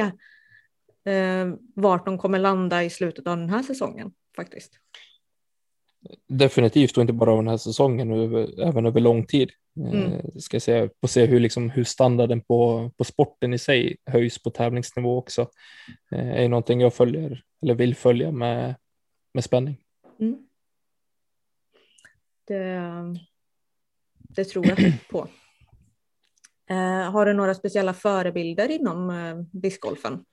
[1.05, 4.79] eh, vart de kommer landa i slutet av den här säsongen faktiskt.
[6.27, 8.11] Definitivt och inte bara av den här säsongen,
[8.59, 9.51] även över lång tid.
[9.79, 10.21] Eh, mm.
[10.39, 14.49] Ska säga, på se hur, liksom, hur standarden på, på sporten i sig höjs på
[14.49, 15.41] tävlingsnivå också.
[16.11, 18.75] Eh, är någonting jag följer eller vill följa med,
[19.33, 19.77] med spänning.
[20.19, 20.47] Mm.
[22.47, 22.81] Det,
[24.13, 24.77] det tror jag
[25.09, 25.27] på.
[26.69, 30.25] Eh, har du några speciella förebilder inom eh, discgolfen?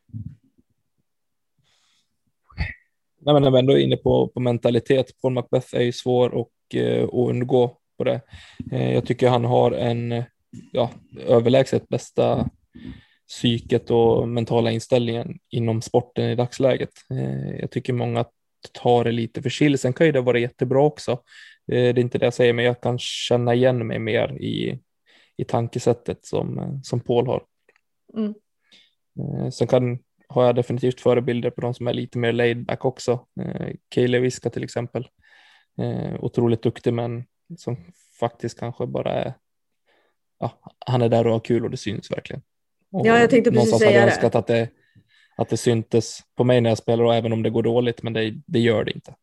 [3.23, 6.31] Nej, men när vi ändå är inne på, på mentalitet, Paul Macbeth är ju svår
[6.31, 8.21] och, eh, att undgå på det.
[8.73, 10.25] Eh, jag tycker han har en
[10.73, 10.91] ja,
[11.27, 12.49] överlägset bästa
[13.29, 16.91] psyket och mentala inställningen inom sporten i dagsläget.
[17.11, 18.25] Eh, jag tycker många
[18.73, 19.79] tar det lite för chill.
[19.79, 21.19] Sen kan ju det vara jättebra också.
[21.71, 24.79] Det är inte det jag säger, men jag kan känna igen mig mer i,
[25.37, 27.43] i tankesättet som, som Paul har.
[28.17, 28.35] Mm.
[29.19, 32.85] Eh, sen kan, har jag definitivt förebilder på de som är lite mer laid back
[32.85, 33.27] också.
[33.41, 35.09] Eh, Kaeli Viska till exempel.
[35.79, 37.25] Eh, otroligt duktig men
[37.57, 37.77] som
[38.21, 39.35] faktiskt kanske bara är,
[40.39, 42.43] ja, han är där och har kul och det syns verkligen.
[42.93, 43.97] Och ja, jag tänkte precis säga det.
[43.97, 44.69] Jag önskat att det,
[45.37, 48.13] att det syntes på mig när jag spelar och även om det går dåligt, men
[48.13, 49.15] det, det gör det inte.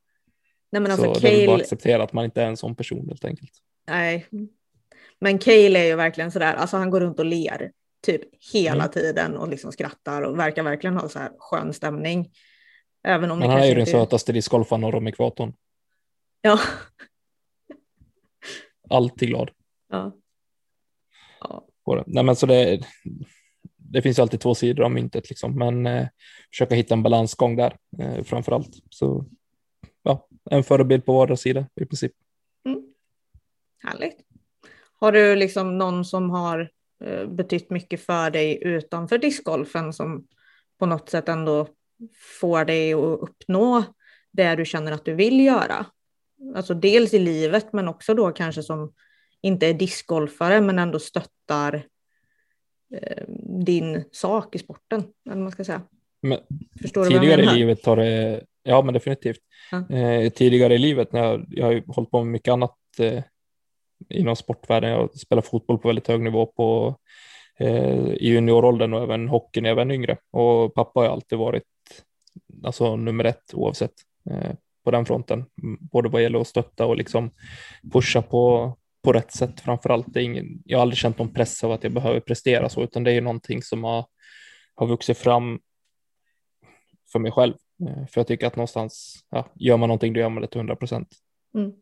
[0.71, 1.33] Nej, men alltså, så Cale...
[1.33, 3.51] det är bara att acceptera att man inte är en sån person helt enkelt.
[3.87, 4.25] Nej,
[5.19, 7.71] men Cale är ju verkligen sådär, alltså han går runt och ler
[8.05, 8.21] typ
[8.53, 8.91] hela mm.
[8.91, 12.31] tiden och liksom skrattar och verkar verkligen ha så här skön stämning.
[13.03, 15.53] Även om men han är ju den sötaste discgolfaren norr om ekvatorn.
[16.41, 16.59] Ja.
[18.89, 19.51] Alltid glad.
[19.89, 20.15] Ja.
[21.39, 22.03] ja.
[22.07, 22.79] Nej, men så det,
[23.75, 26.07] det finns alltid två sidor av myntet, liksom, men eh,
[26.51, 28.71] försöka hitta en balansgång där eh, framför allt.
[28.89, 29.25] Så
[30.51, 32.11] en förebild på vardera sida i princip.
[32.65, 32.83] Mm.
[33.83, 34.17] Härligt.
[34.99, 36.69] Har du liksom någon som har
[37.03, 40.27] eh, betytt mycket för dig utanför discgolfen som
[40.79, 41.67] på något sätt ändå
[42.39, 43.83] får dig att uppnå
[44.31, 45.85] det du känner att du vill göra?
[46.55, 48.93] Alltså dels i livet men också då kanske som
[49.41, 51.85] inte är discgolfare men ändå stöttar
[52.93, 53.23] eh,
[53.65, 55.03] din sak i sporten.
[55.29, 55.81] Eller man ska säga.
[56.21, 56.39] Men
[56.81, 59.39] Förstår tidigare i livet har det, ja men definitivt.
[59.71, 59.95] Ja.
[59.95, 63.23] Eh, tidigare i livet när jag, jag har ju hållit på med mycket annat eh,
[64.09, 64.91] inom sportvärlden.
[64.91, 66.95] Jag spelar fotboll på väldigt hög nivå på
[67.59, 70.17] eh, i junioråldern och även hockey när jag var yngre.
[70.31, 71.63] Och pappa har alltid varit
[72.63, 73.93] alltså nummer ett oavsett
[74.29, 74.51] eh,
[74.83, 75.45] på den fronten.
[75.63, 77.31] Mm, Både vad gäller att stötta och liksom
[77.93, 80.15] pusha på, på rätt sätt framför allt.
[80.15, 83.11] Ingen, jag har aldrig känt någon press av att jag behöver prestera så, utan det
[83.11, 84.05] är någonting som har,
[84.75, 85.59] har vuxit fram
[87.11, 87.53] för mig själv.
[87.81, 90.59] Eh, För jag tycker att någonstans, ja, gör man någonting då gör man det till
[90.59, 91.07] 100 procent.
[91.55, 91.73] Mm.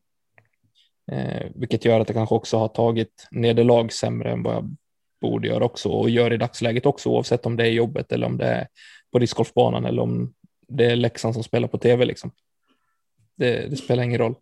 [1.11, 4.75] Eh, vilket gör att jag kanske också har tagit nederlag sämre än vad jag
[5.21, 8.37] borde göra också och gör i dagsläget också oavsett om det är jobbet eller om
[8.37, 8.67] det är
[9.11, 10.33] på discgolfbanan eller om
[10.67, 12.31] det är Leksand som spelar på tv liksom.
[13.35, 14.35] Det, det spelar ingen roll.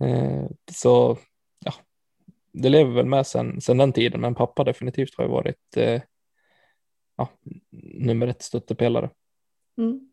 [0.00, 1.18] Eh, så
[1.64, 1.72] ja,
[2.52, 6.02] det lever väl med sen, sen den tiden, men pappa definitivt har ju varit eh,
[7.16, 7.28] ja,
[7.98, 9.10] nummer ett stöttepelare.
[9.78, 10.11] Mm.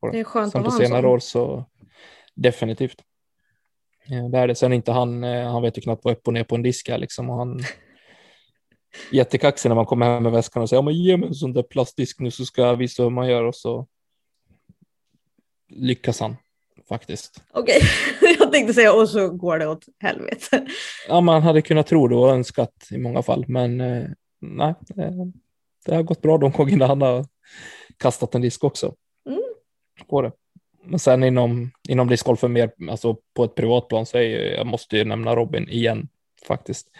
[0.00, 1.64] På Det är skönt Sen att på en senare år så
[2.34, 3.02] definitivt.
[4.32, 4.54] Det är det.
[4.54, 6.88] Sen inte han, eh, han vet ju knappt vad upp och ner på en disk
[6.88, 7.60] är liksom och han
[9.12, 11.52] jättekaxig när man kommer hem med väskan och säger ja, men ge mig en sån
[11.52, 13.86] där plastdisk nu så ska jag visa hur man gör och så
[15.68, 16.36] lyckas han
[16.88, 17.42] faktiskt.
[17.52, 17.80] Okej,
[18.38, 20.66] jag tänkte säga och så går det åt helvete.
[21.08, 24.08] Ja, man hade kunnat tro det och önskat i många fall, men eh,
[24.40, 25.12] nej, eh,
[25.86, 27.26] det har gått bra de gångerna han har
[27.96, 28.94] kastat en disk också.
[30.10, 30.32] På det.
[30.84, 34.66] Men sen inom, inom discgolfen mer, alltså på ett privat plan så är ju, jag
[34.66, 36.08] måste ju nämna Robin igen
[36.46, 36.90] faktiskt.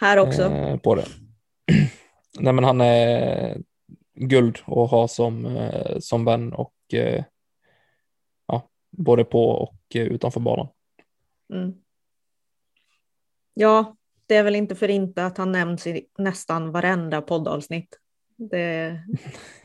[0.00, 0.42] Här också.
[0.42, 1.04] Eh, på det.
[2.38, 3.56] Nej, men han är
[4.14, 7.24] guld att ha som, eh, som vän och eh,
[8.46, 10.68] ja, både på och eh, utanför banan.
[11.52, 11.74] Mm.
[13.54, 17.98] Ja, det är väl inte för inte att han nämns i nästan varenda poddavsnitt.
[18.36, 18.98] Det...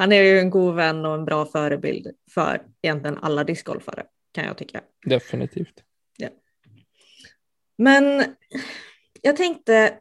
[0.00, 4.44] Han är ju en god vän och en bra förebild för egentligen alla discgolfare kan
[4.44, 4.80] jag tycka.
[5.06, 5.82] Definitivt.
[7.78, 8.24] Men
[9.22, 9.94] jag tänkte,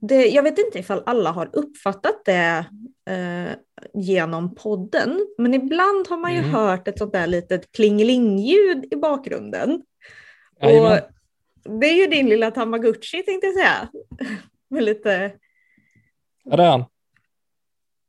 [0.00, 2.64] det, jag vet inte ifall alla har uppfattat det
[3.10, 3.52] eh,
[3.94, 6.50] genom podden, men ibland har man ju Mm.
[6.50, 9.82] hört ett sånt där litet plingeling-ljud i bakgrunden.
[10.62, 11.00] Jajamän.
[11.64, 13.88] Och det är ju din lilla Tamagotchi tänkte jag säga.
[14.70, 15.32] Med lite,
[16.44, 16.84] Ja, det är han.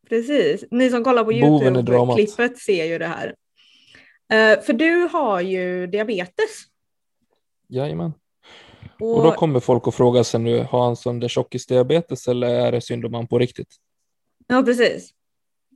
[0.09, 0.65] Precis.
[0.71, 1.33] Ni som kollar på.
[1.33, 3.35] YouTube-klippet ser ju det här.
[4.31, 6.49] Eh, för du har ju diabetes.
[7.67, 8.13] Jajamän.
[8.99, 12.47] Och, Och då kommer folk att fråga sig nu, har han sån där tjockisdiabetes eller
[12.47, 13.75] är det synd om han på riktigt?
[14.47, 15.13] Ja, precis.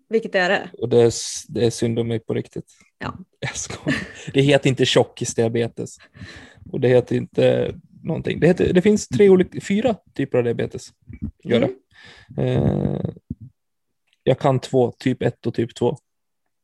[0.10, 0.70] Vilket är det?
[0.78, 1.14] Och det är,
[1.48, 2.72] det är synd om mig på riktigt.
[3.00, 3.18] Ja.
[3.40, 4.00] Jag skojar.
[4.34, 5.98] Det heter inte tjockisdiabetes.
[6.72, 8.40] Och det heter inte någonting.
[8.40, 10.90] Det, heter, det finns tre olika, fyra typer av diabetes.
[11.44, 11.70] Gör det.
[12.44, 13.00] Eh,
[14.24, 15.98] jag kan två, typ 1 och typ 2.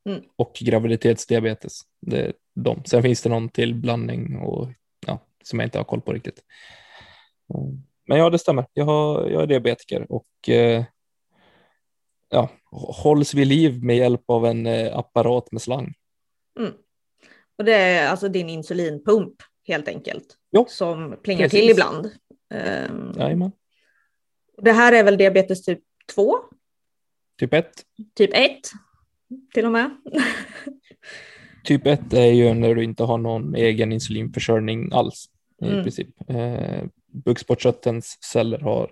[0.08, 0.22] Mm.
[0.36, 1.80] Och graviditetsdiabetes.
[2.00, 2.84] Det är de.
[2.84, 4.68] Sen finns det någon till blandning och,
[5.06, 6.44] ja, som jag inte har koll på riktigt.
[8.06, 8.66] Men ja, det stämmer.
[8.72, 10.84] Jag, har, jag är diabetiker och eh,
[12.28, 12.48] ja,
[13.02, 15.94] hålls vid liv med hjälp av en eh, apparat med slang.
[16.58, 16.72] Mm.
[17.58, 20.36] Och det är alltså din insulinpump helt enkelt.
[20.50, 21.60] Jo, som plingar precis.
[21.60, 22.10] till ibland.
[23.16, 23.52] Jajamän.
[24.62, 25.80] det här är väl diabetes typ
[26.14, 26.36] 2,
[27.40, 27.70] Typ 1.
[28.14, 28.58] typ 1
[29.54, 29.90] till och med.
[31.64, 35.26] Typ 1 är ju när du inte har någon egen insulinförsörjning alls
[35.62, 35.82] i Mm.
[35.82, 36.08] princip.
[36.28, 38.90] Eh, bukspottkörtelns celler har,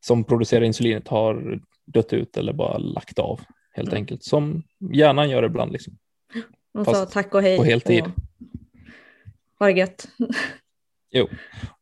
[0.00, 3.40] som producerar insulinet har dött ut eller bara lagt av
[3.72, 3.98] helt Mm.
[4.00, 4.24] enkelt.
[4.24, 5.72] Som hjärnan gör ibland.
[5.72, 5.98] Liksom.
[6.74, 7.56] De sa tack och hej.
[7.58, 8.04] på heltid.
[9.58, 10.08] och det gött.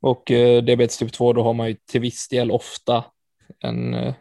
[0.01, 3.05] Och eh, diabetes typ 2 då har man ju till viss del ofta
[3.61, 4.15] en eh,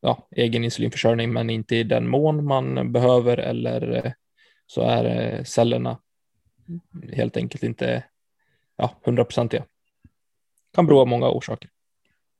[0.00, 4.12] ja, egen insulinförsörjning men inte i den mån man behöver eller eh,
[4.66, 5.98] så är eh, cellerna
[7.12, 8.04] helt enkelt inte
[8.76, 9.64] ja, hundraprocentiga.
[10.74, 11.70] Kan bero av många orsaker.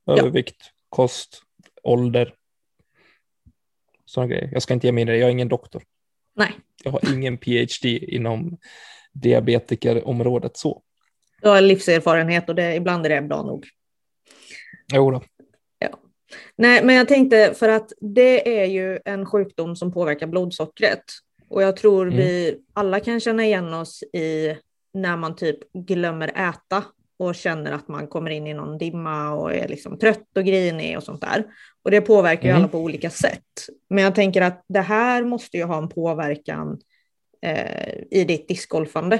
[0.07, 1.41] Övervikt, kost,
[1.83, 2.33] ålder.
[4.05, 4.49] Sådana grejer.
[4.53, 5.83] Jag ska inte ge mig in i det, jag är ingen doktor.
[6.35, 6.51] Nej,
[6.83, 8.57] Jag har ingen PhD inom
[9.13, 10.83] diabetikerområdet så.
[11.41, 13.65] du har livserfarenhet och det, ibland är det bra nog.
[14.93, 15.23] Jo då.
[16.55, 21.03] Nej, men jag tänkte för att det är ju en sjukdom som påverkar blodsockret.
[21.49, 22.17] Och jag tror Mm.
[22.17, 24.57] vi alla kan känna igen oss i
[24.93, 26.83] när man typ glömmer äta
[27.19, 30.97] och känner att man kommer in i någon dimma och är liksom trött och grinig
[30.97, 31.45] och sånt där.
[31.83, 32.61] Och det påverkar ju Mm.
[32.61, 33.43] alla på olika sätt.
[33.89, 36.79] Men jag tänker att det här måste ju ha en påverkan
[37.41, 39.19] eh, i ditt discgolfande.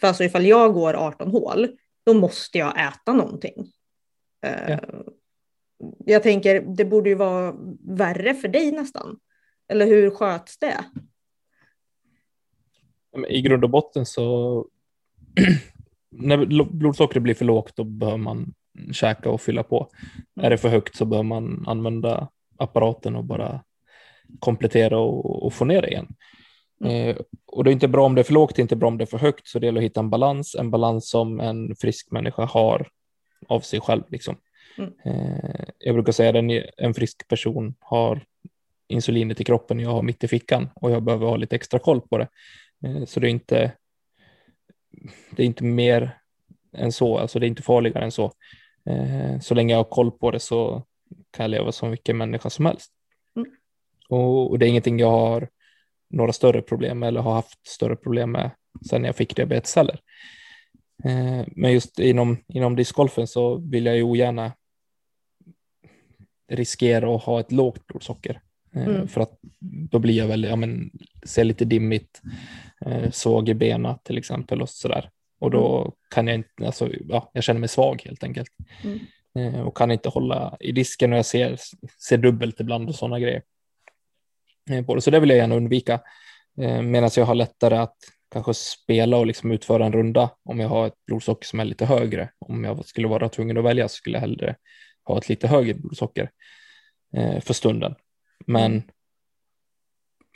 [0.00, 1.68] För alltså ifall jag går 18 hål,
[2.06, 3.72] då måste jag äta någonting.
[4.46, 4.78] Eh, Ja.
[5.98, 9.18] Jag tänker, det borde ju vara värre för dig nästan.
[9.68, 10.84] Eller hur sköts det?
[13.28, 14.66] I grund och botten så
[16.10, 18.54] när lo- blodsockret blir för lågt då behöver man
[18.92, 19.90] käka och fylla på.
[20.36, 20.46] Mm.
[20.46, 23.64] Är det för högt så behöver man använda apparaten och bara
[24.38, 26.08] komplettera och, och få ner det igen.
[26.84, 27.08] Mm.
[27.08, 27.16] Eh,
[27.46, 28.98] och det är inte bra om det är för lågt, det är inte bra om
[28.98, 31.76] det är för högt, så det gäller att hitta en balans, en balans som en
[31.76, 32.88] frisk människa har
[33.48, 34.02] av sig själv.
[34.08, 34.36] Liksom.
[34.78, 34.92] Mm.
[35.04, 38.24] Eh, jag brukar säga att en, frisk person har
[38.88, 42.00] insulinet i kroppen, jag har mitt i fickan och jag behöver ha lite extra koll
[42.00, 42.28] på det.
[42.84, 43.72] Eh, så det är inte,
[45.30, 46.18] det är inte mer
[46.72, 48.32] än så, alltså det är inte farligare än så.
[48.86, 50.86] Eh, så länge jag har koll på det så
[51.30, 52.92] kan jag leva som vilken människa som helst.
[53.36, 53.50] Mm.
[54.08, 55.48] Och, det är ingenting jag har
[56.10, 58.50] några större problem med eller har haft större problem med
[58.90, 60.00] sedan jag fick diabetes heller.
[61.46, 64.52] Men just inom, inom discgolfen så vill jag ju ogärna
[66.52, 68.40] riskera att ha ett lågt blodsocker.
[68.74, 69.08] Eh, Mm.
[69.08, 70.90] För att då blir jag väl, ja men,
[71.26, 72.22] ser lite dimmigt,
[72.86, 75.10] eh, svag i benen till exempel och sådär.
[75.40, 78.50] Och då kan jag inte, alltså, ja, jag känner mig svag helt enkelt.
[78.84, 78.98] Mm.
[79.54, 81.56] Eh, och kan inte hålla i disken och jag ser,
[82.08, 83.42] ser dubbelt ibland och sådana grejer.
[84.66, 85.00] Det.
[85.00, 86.00] Så det vill jag gärna undvika.
[86.82, 87.96] Medan jag har lättare att
[88.32, 91.86] kanske spela och liksom utföra en runda om jag har ett blodsocker som är lite
[91.86, 92.30] högre.
[92.38, 94.56] Om jag skulle vara tvungen att välja så skulle jag hellre
[95.04, 96.30] ha ett lite högre blodsocker
[97.16, 97.94] eh, för stunden.
[98.46, 98.82] Men Mm.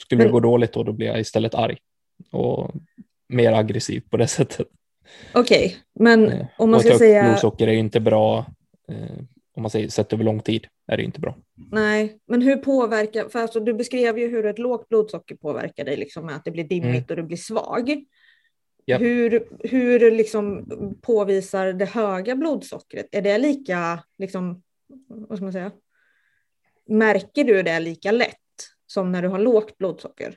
[0.03, 1.79] skulle det gå dåligt då, då blir jag istället arg
[2.33, 2.75] och
[3.29, 4.69] mer aggressiv på det sättet.
[5.35, 7.23] Okej, men Eh, om man ska högt säga...
[7.23, 8.47] blodsocker är ju inte bra
[8.89, 9.19] eh,
[9.57, 11.37] om man säger sett över lång tid är det inte bra.
[11.73, 13.29] Nej, men hur påverkar...
[13.29, 16.51] För alltså, du beskrev ju hur ett lågt blodsocker påverkar dig, liksom, med att det
[16.51, 18.05] blir dimmigt och du blir svag.
[18.87, 19.03] Japp.
[19.03, 20.65] Hur, hur liksom
[21.03, 23.07] påvisar det höga blodsockret?
[23.13, 24.63] Är det lika, liksom,
[25.09, 25.73] vad ska man säga?
[26.89, 28.37] Märker du det lika lätt
[28.87, 30.37] som när du har lågt blodsocker?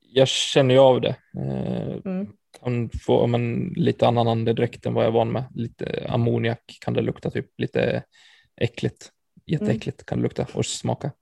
[0.00, 1.16] Jag känner ju av det.
[1.36, 2.26] Eh, Mm.
[2.60, 5.44] kan få men, lite annan andedräkt än vad jag är van med.
[5.54, 8.02] Lite ammoniak kan det lukta, typ lite
[8.56, 9.10] äckligt.
[9.46, 11.12] Jätteäckligt kan det lukta och smaka.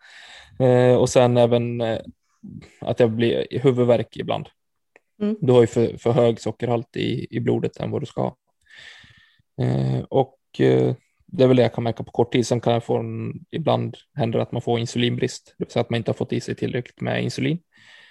[0.60, 2.00] Eh, och sen även eh,
[2.80, 4.46] att jag blir huvudvärk ibland.
[5.20, 5.36] Mm.
[5.40, 8.36] Du har ju för, för hög sockerhalt i, i blodet än vad du ska ha.
[9.62, 10.94] Eh, och eh,
[11.26, 12.46] det är väl det jag kan märka på kort tid.
[12.46, 15.90] Sen kan jag få en, ibland händer att man får insulinbrist, det vill säga att
[15.90, 17.58] man inte har fått i sig tillräckligt med insulin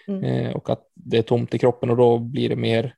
[0.08, 0.24] Mm.
[0.24, 2.96] eh, och att det är tomt i kroppen och då blir det mer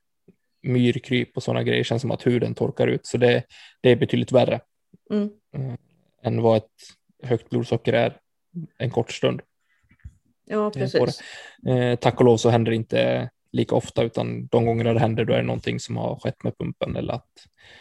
[0.62, 1.84] myrkryp och sådana grejer.
[1.84, 3.42] Känns som att huden torkar ut, så det,
[3.80, 4.60] det är betydligt värre
[5.10, 5.30] Mm.
[5.56, 5.74] eh,
[6.22, 6.70] än vad ett
[7.22, 8.16] högt blodsocker är
[8.78, 9.40] en kort stund.
[10.44, 11.20] Ja, på precis.
[11.66, 15.24] Eh, tack och lov så händer det inte lika ofta, utan de gångerna det händer
[15.24, 17.28] då är det någonting som har skett med pumpen eller att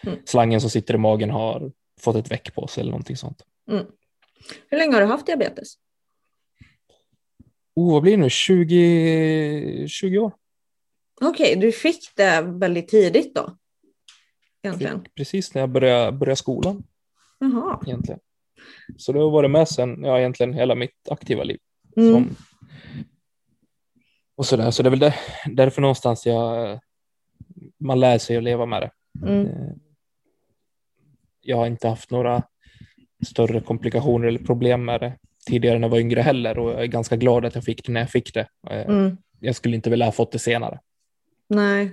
[0.04, 0.20] Mm.
[0.26, 3.42] slangen som sitter i magen har fått ett väck på sig eller någonting sånt.
[3.72, 3.86] Mm.
[4.70, 5.74] Hur länge har du haft diabetes?
[7.76, 8.30] Oh, vad blir det nu?
[8.30, 10.32] 20, 20 år?
[11.22, 13.58] Okej, du fick det väldigt tidigt då?
[14.64, 15.06] Egentligen.
[15.16, 16.84] Precis när jag började, började skolan
[17.40, 17.84] Jaha.
[17.88, 18.20] egentligen.
[18.98, 21.60] Så det har varit med sen, ja egentligen hela mitt aktiva liv.
[21.98, 22.14] Mm.
[22.14, 22.36] Som,
[24.42, 24.72] och sådär.
[24.72, 26.80] Så det är väl det, därför någonstans jag,
[27.80, 28.92] man lär sig att leva med det.
[29.28, 29.46] Mm.
[29.46, 29.74] Eh,
[31.42, 32.44] Jag har inte haft några
[33.26, 36.86] större komplikationer eller problem med det tidigare när jag var yngre heller och jag är
[36.86, 38.48] ganska glad att jag fick det när jag fick det.
[38.70, 39.18] Eh, Mm.
[39.40, 40.80] Jag skulle inte vilja ha fått det senare.
[41.48, 41.84] Nej.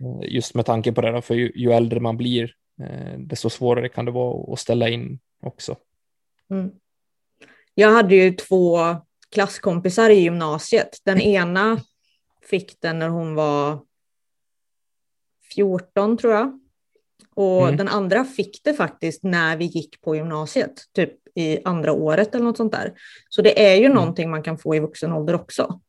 [0.00, 2.52] Eh, Just med tanke på det, då, för ju, ju äldre man blir,
[3.18, 5.76] desto svårare kan det vara att ställa in också.
[6.50, 6.70] Mm.
[7.74, 8.78] Jag hade ju två
[9.34, 10.98] klasskompisar i gymnasiet.
[11.04, 11.80] Den ena
[12.50, 13.80] fick den när hon var
[15.54, 16.60] 14 tror jag.
[17.34, 17.76] Och Mm.
[17.76, 22.44] den andra fick det faktiskt när vi gick på gymnasiet, typ i andra året eller
[22.44, 22.94] något sånt där.
[23.28, 23.94] Så det är ju Mm.
[23.96, 25.80] någonting man kan få i vuxen ålder också.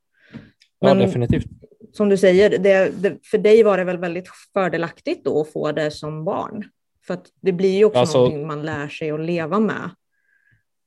[0.79, 1.45] Ja, Men- definitivt.
[1.93, 5.71] Som du säger, det, det, för dig var det väl väldigt fördelaktigt då att få
[5.71, 6.69] det som barn.
[7.07, 9.89] För det blir ju också Alltså- någonting man lär sig att leva med.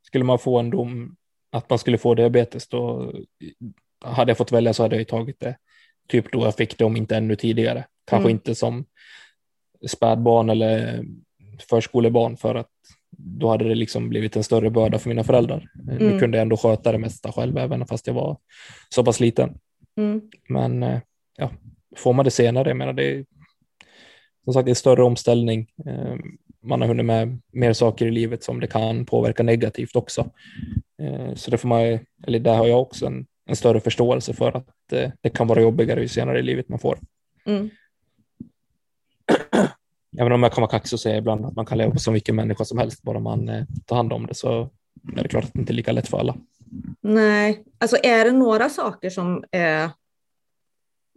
[0.07, 1.17] Skulle man få en dom
[1.53, 3.13] att man skulle få diabetes, då
[4.05, 5.57] hade jag fått välja så hade jag tagit det
[6.09, 7.85] typ då jag fick det, om inte ännu tidigare.
[8.07, 8.37] Kanske Mm.
[8.37, 8.85] inte som
[9.89, 11.05] spädbarn eller
[11.71, 12.71] förskolebarn för att
[13.17, 15.69] då hade det liksom blivit en större börda för mina föräldrar.
[15.75, 16.19] Nu Mm.
[16.19, 18.37] kunde jag ändå sköta det mesta själv, även fast jag var
[18.89, 19.59] så pass liten.
[19.97, 20.21] Mm.
[20.49, 21.01] Men eh,
[21.39, 21.51] ja,
[21.97, 23.25] får man det senare, jag menar det är
[24.45, 25.67] som sagt det är en större omställning.
[26.63, 30.31] Man har hunnit med mer saker i livet som det kan påverka negativt också.
[31.03, 34.57] Eh, Så det får man, eller där har jag också en, en större förståelse för
[34.57, 36.99] att eh, det kan vara jobbigare ju senare i livet man får.
[37.47, 37.71] Mm.
[40.19, 42.37] även om jag kan vara kaxig och säga ibland att man kan leva som vilken
[42.37, 44.71] människa som helst, bara man eh, tar hand om det, så
[45.17, 46.37] är det klart att det inte är lika lätt för alla.
[47.01, 49.91] Nej, alltså är det några saker som är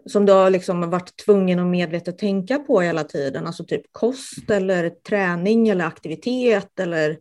[0.05, 4.49] som du har liksom varit tvungen att medvetet tänka på hela tiden, alltså typ kost
[4.49, 7.17] eller träning eller aktivitet eller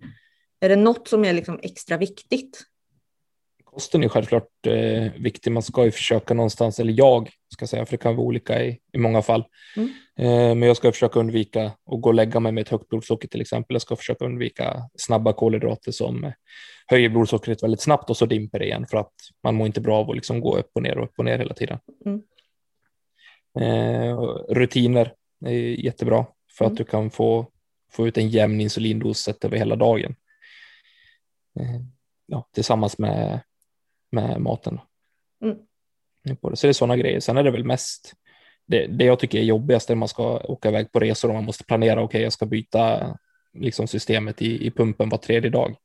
[0.61, 2.63] är det något som är liksom extra viktigt?
[3.65, 5.53] Kosten är självklart eh, viktig.
[5.53, 8.79] Man ska ju försöka någonstans, eller jag ska säga, för det kan vara olika i,
[8.93, 9.45] i många fall.
[9.77, 9.89] Mm.
[10.19, 13.29] Eh, men jag ska försöka undvika att gå och lägga mig med ett högt blodsocker
[13.29, 13.75] till exempel.
[13.75, 16.33] Jag ska försöka undvika snabba kolhydrater som
[16.87, 19.13] höjer blodsockret väldigt snabbt och så dimper det igen för att
[19.45, 21.39] man mår inte bra av att liksom gå upp och ner och upp och ner
[21.39, 21.79] hela tiden.
[22.07, 22.23] Mm.
[23.61, 24.17] Eh,
[24.49, 25.51] rutiner är
[25.85, 26.27] jättebra
[26.59, 26.73] för mm.
[26.73, 27.47] att du kan få,
[27.93, 30.15] få ut en jämn insulindos över hela dagen.
[31.61, 31.81] Eh,
[32.27, 33.41] ja, tillsammans med,
[34.13, 34.81] med maten.
[35.45, 35.57] Mm.
[36.55, 37.21] Så det är sådana grejer.
[37.21, 38.15] Sen är det väl mest
[38.67, 41.45] det, det jag tycker är jobbigast när man ska åka iväg på resor och man
[41.45, 41.93] måste planera.
[41.93, 43.17] Okej, okay, jag ska byta
[43.55, 45.77] liksom systemet i, i pumpen var tredje dag.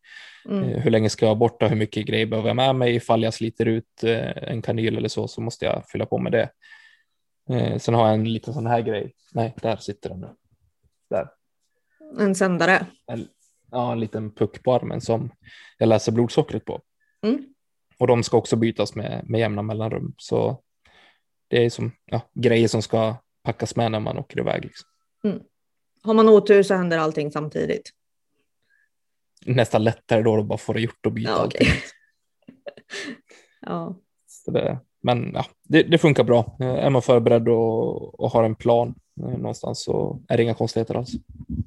[0.50, 0.64] Mm.
[0.64, 1.68] Eh, hur länge ska jag vara borta?
[1.68, 2.96] Hur mycket grejer behöver jag med mig?
[2.96, 4.04] Ifall jag sliter ut
[4.36, 6.50] en kanyl eller så, så måste jag fylla på med det.
[7.50, 9.14] Eh, sen har jag en liten sån här grej.
[9.34, 10.36] Nej, där sitter den nu.
[11.10, 11.30] Där.
[12.20, 12.88] En sändare?
[13.08, 13.28] En,
[13.72, 15.32] ja, en liten puck på armen som
[15.78, 16.82] jag läser blodsockret på.
[17.22, 17.46] Mm.
[18.00, 20.14] Och de ska också bytas med, med jämna mellanrum.
[20.18, 20.64] Så
[21.48, 24.66] det är som ja, grejer som ska packas med när man åker iväg.
[24.66, 24.90] Liksom.
[25.24, 25.40] Mm.
[26.04, 27.92] Har man otur så händer allting samtidigt?
[29.46, 31.68] Nästan lättare då att bara få det gjort och byta ja, okay.
[31.68, 31.82] allting.
[33.62, 34.00] ja.
[34.28, 36.58] Så det, men ja, det, det, funkar bra.
[36.60, 40.54] Eh, är man förberedd och, och har en plan eh, någonstans så är det inga
[40.54, 41.12] konstigheter alls.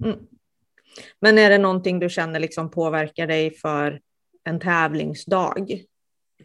[0.05, 0.16] Mm.
[1.20, 4.01] Men är det någonting du känner liksom påverkar dig för
[4.45, 5.84] en tävlingsdag?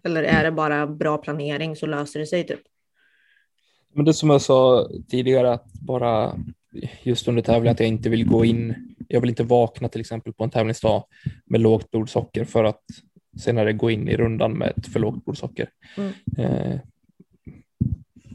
[0.04, 2.62] Eller är det bara bra planering så löser det sig typ?
[3.94, 6.40] Men det som jag sa tidigare, att bara
[7.04, 8.96] just under tävling att jag inte vill gå in.
[9.08, 11.04] Jag vill inte vakna till exempel på en tävlingsdag
[11.46, 12.84] med lågt blodsocker för att
[13.40, 15.70] senare gå in i rundan med ett för lågt blodsocker.
[15.98, 16.14] Mm.
[16.38, 16.80] Eh,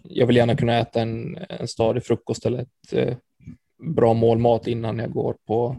[0.02, 3.16] jag vill gärna kunna äta en, en stadig frukost eller ett eh,
[3.78, 5.76] bra målmat innan jag går på,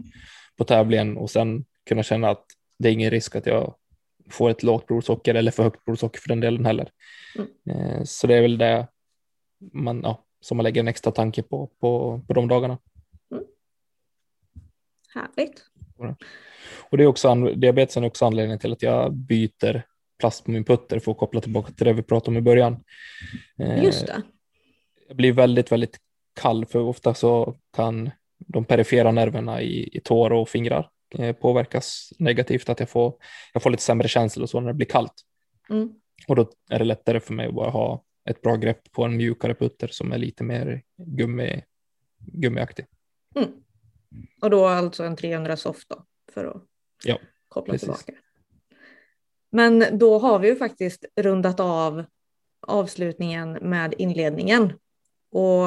[0.56, 2.44] på tävlingen och sen kunna känna att
[2.78, 3.74] det är ingen risk att jag
[4.30, 6.90] får ett lågt blodsocker eller för högt blodsocker för den delen heller.
[7.36, 7.48] Mm.
[7.70, 8.88] Eh, så det är väl det
[9.72, 12.78] man, ja, som man lägger en extra tanke på på, på de dagarna.
[13.30, 13.44] Mm.
[15.14, 15.71] Härligt.
[16.90, 19.82] Och det är också, diabetesen är också anledningen till att jag byter
[20.18, 22.84] plast på min putter för att koppla tillbaka till det vi pratade om i början.
[23.58, 24.22] Eh, Just det.
[25.08, 25.98] Jag blir väldigt, väldigt
[26.40, 30.88] kall för ofta så kan de perifera nerverna i, i tår och fingrar
[31.18, 33.14] eh, påverkas negativt, att jag får,
[33.52, 35.14] jag får lite sämre känsla och så när det blir kallt.
[35.70, 35.92] Mm.
[36.28, 39.16] Och då är det lättare för mig att bara ha ett bra grepp på en
[39.16, 41.62] mjukare putter som är lite mer gummi,
[42.18, 42.86] gummiaktig.
[43.34, 43.48] Mm.
[44.40, 46.62] Och då alltså en 300 soft då, för att
[47.04, 47.88] ja, koppla precis.
[47.88, 48.12] tillbaka.
[49.50, 52.04] Men då har vi ju faktiskt rundat av
[52.66, 54.72] avslutningen med inledningen.
[55.30, 55.66] Och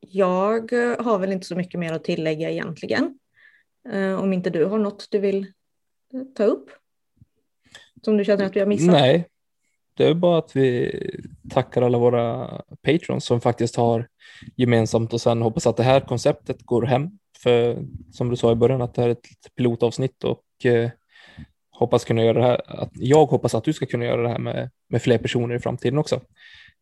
[0.00, 3.18] jag har väl inte så mycket mer att tillägga egentligen.
[3.88, 5.52] Eh, om inte du har något du vill
[6.34, 6.70] ta upp?
[8.04, 8.92] Som du känner att vi har missat?
[8.92, 9.28] Nej,
[9.94, 10.92] det är bara att vi
[11.50, 12.48] tackar alla våra
[12.82, 14.08] patrons som faktiskt har
[14.56, 17.18] gemensamt och sen hoppas att det här konceptet går hem.
[17.42, 17.78] För
[18.12, 20.90] som du sa i början att det här är ett pilotavsnitt och eh,
[21.70, 22.82] hoppas kunna göra det här.
[22.82, 25.58] Att jag hoppas att du ska kunna göra det här med, med fler personer i
[25.58, 26.20] framtiden också.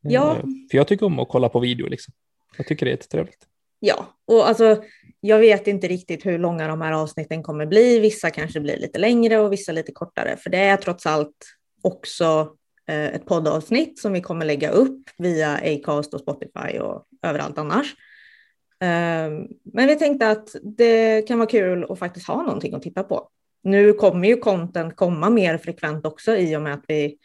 [0.00, 0.36] Ja.
[0.36, 2.14] Eh, för jag tycker om att kolla på video liksom.
[2.56, 3.46] Jag tycker det är jättetrevligt.
[3.80, 4.82] Ja, och alltså
[5.20, 7.98] jag vet inte riktigt hur långa de här avsnitten kommer bli.
[7.98, 11.36] Vissa kanske blir lite längre och vissa lite kortare, för det är trots allt
[11.82, 12.56] också
[12.88, 17.94] eh, ett poddavsnitt som vi kommer lägga upp via Acast och Spotify och överallt annars.
[18.80, 19.30] Eh,
[19.72, 23.28] men vi tänkte att det kan vara kul att faktiskt ha någonting att titta på.
[23.62, 27.18] Nu kommer ju content komma mer frekvent också i och med att vi,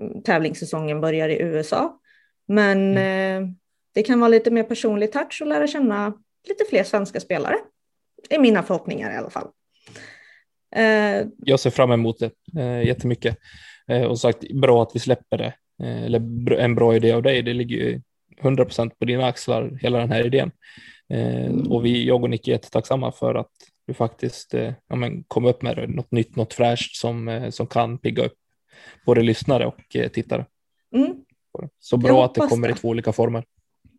[0.00, 2.00] mm, tävlingssäsongen börjar i USA.
[2.48, 3.42] Men mm.
[3.42, 3.48] eh,
[3.94, 6.14] det kan vara lite mer personlig touch och lära känna
[6.48, 7.56] lite fler svenska spelare.
[8.30, 9.48] Är mina förhoppningar i alla fall.
[10.76, 13.38] Eh, Jag ser fram emot det eh, jättemycket.
[14.08, 15.54] Och sagt, bra att vi släpper det.
[15.82, 17.42] Eller en bra idé av dig.
[17.42, 18.00] Det ligger ju
[18.40, 20.50] 100 procent på dina axlar, hela den här idén.
[21.10, 23.50] Eh, och vi, jag och Nick är jättetacksamma för att
[23.86, 27.66] du faktiskt eh, ja, men kom upp med något nytt, något fräscht som, eh, som
[27.66, 28.36] kan pigga upp
[29.06, 30.46] både lyssnare och tittare.
[30.94, 31.14] Mm.
[31.78, 32.74] Så bra att det kommer det.
[32.74, 33.44] i två olika former.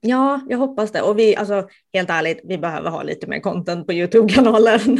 [0.01, 1.01] Ja, jag hoppas det.
[1.01, 4.99] Och vi, alltså helt ärligt, vi behöver ha lite mer content på Youtube-kanalen.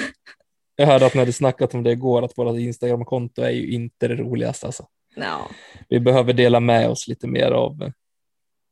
[0.76, 4.08] Jag hörde att när du snackat om det igår, att våra Instagram-konto är ju inte
[4.08, 4.66] det roligaste.
[4.66, 4.86] Alltså.
[5.16, 5.50] Ja.
[5.90, 7.92] Vi behöver dela med oss lite mer av,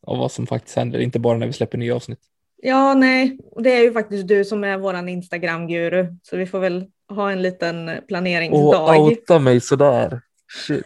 [0.07, 2.19] av vad som faktiskt händer, inte bara när vi släpper nya avsnitt.
[2.61, 6.85] Ja, nej, det är ju faktiskt du som är våran Instagram-guru, så vi får väl
[7.09, 8.99] ha en liten planeringsdag.
[8.99, 10.21] Och outa mig sådär.
[10.67, 10.85] Shit,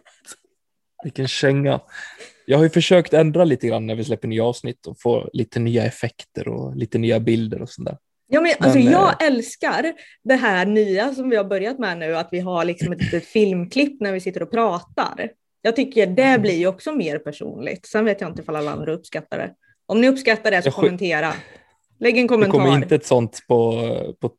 [1.03, 1.80] vilken känga.
[2.45, 5.59] Jag har ju försökt ändra lite grann när vi släpper nya avsnitt och få lite
[5.59, 7.97] nya effekter och lite nya bilder och sådär.
[8.28, 9.28] Ja, men, alltså, men, jag äh...
[9.28, 9.93] älskar
[10.24, 13.26] det här nya som vi har börjat med nu, att vi har liksom ett litet
[13.26, 15.30] filmklipp när vi sitter och pratar.
[15.62, 16.41] Jag tycker det mm.
[16.41, 17.86] blir ju också mer personligt.
[17.86, 19.53] Sen vet jag inte ifall alla andra uppskattar det.
[19.86, 21.34] Om ni uppskattar det så kommentera.
[21.99, 22.57] Lägg en kommentar.
[22.57, 24.32] Det kommer inte ett sånt på, på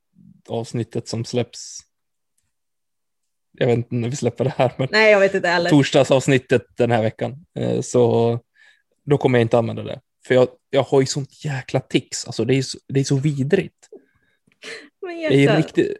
[0.48, 1.80] avsnittet som släpps.
[3.58, 5.70] Jag vet inte när vi släpper det här, men Nej, jag vet inte heller.
[5.70, 7.46] torsdagsavsnittet den här veckan.
[7.58, 8.38] Eh, så
[9.04, 10.00] då kommer jag inte använda det.
[10.26, 13.16] För jag, jag har ju sånt jäkla tics, alltså det är så, det är så
[13.16, 13.88] vidrigt.
[15.28, 15.96] Det, är riktigt,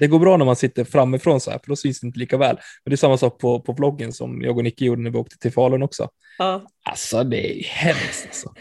[0.00, 2.36] det går bra när man sitter framifrån så här, för då syns det inte lika
[2.36, 2.56] väl.
[2.56, 5.18] Men det är samma sak på, på vloggen som jag och Nicky gjorde när vi
[5.18, 6.08] åkte till Falun också.
[6.38, 6.66] Ja.
[6.82, 8.54] Alltså det är hemskt alltså.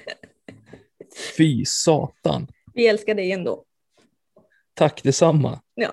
[1.37, 2.47] Fy satan.
[2.73, 3.63] Vi älskar dig ändå.
[4.73, 5.61] Tack detsamma.
[5.73, 5.91] Ja.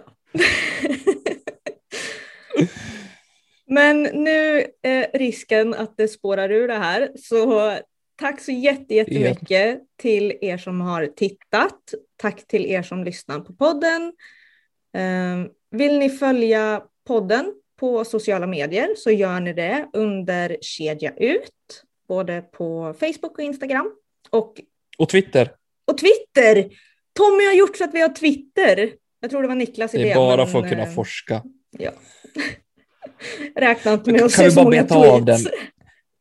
[3.69, 7.79] Men nu är risken att det spårar ur det här, så
[8.17, 11.81] tack så jättemycket till er som har tittat.
[12.17, 14.13] Tack till er som lyssnar på podden.
[14.97, 21.83] Ehm, vill ni följa podden på sociala medier så gör ni det under Kedja Ut,
[22.09, 23.91] både på Facebook och Instagram.
[24.31, 24.61] Och,
[24.99, 25.51] och Twitter.
[25.87, 26.69] Och Twitter!
[27.17, 28.93] Tommy har gjort så att vi har Twitter.
[29.21, 30.05] Jag tror det var Niklas idé.
[30.05, 31.43] Det är bara för att kunna eh, forska.
[31.71, 31.91] Ja.
[33.57, 34.93] Räkna inte med att se så många tweets.
[34.93, 35.39] Av den?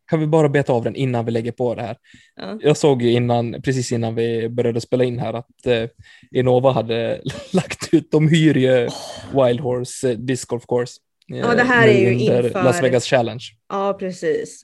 [0.07, 1.97] Kan vi bara beta av den innan vi lägger på det här?
[2.35, 2.57] Ja.
[2.61, 5.83] Jag såg ju innan, precis innan vi började spela in här att eh,
[6.31, 7.21] Innova hade
[7.53, 9.45] lagt ut, de hyr ju oh.
[9.45, 10.93] Wild Horse eh, Disc Golf Course.
[11.33, 13.43] Eh, ja, det här är ju inför Las Vegas Challenge.
[13.69, 14.63] Ja, precis.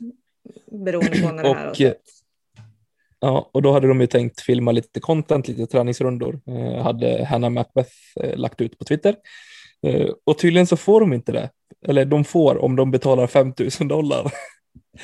[0.85, 1.95] Beroende på när det här och, har
[3.23, 6.39] Ja, och då hade de ju tänkt filma lite content, lite träningsrundor.
[6.47, 9.15] Eh, hade Hannah Macbeth eh, lagt ut på Twitter.
[9.87, 11.49] Eh, och tydligen så får de inte det.
[11.87, 14.23] Eller de får om de betalar 5000 dollar.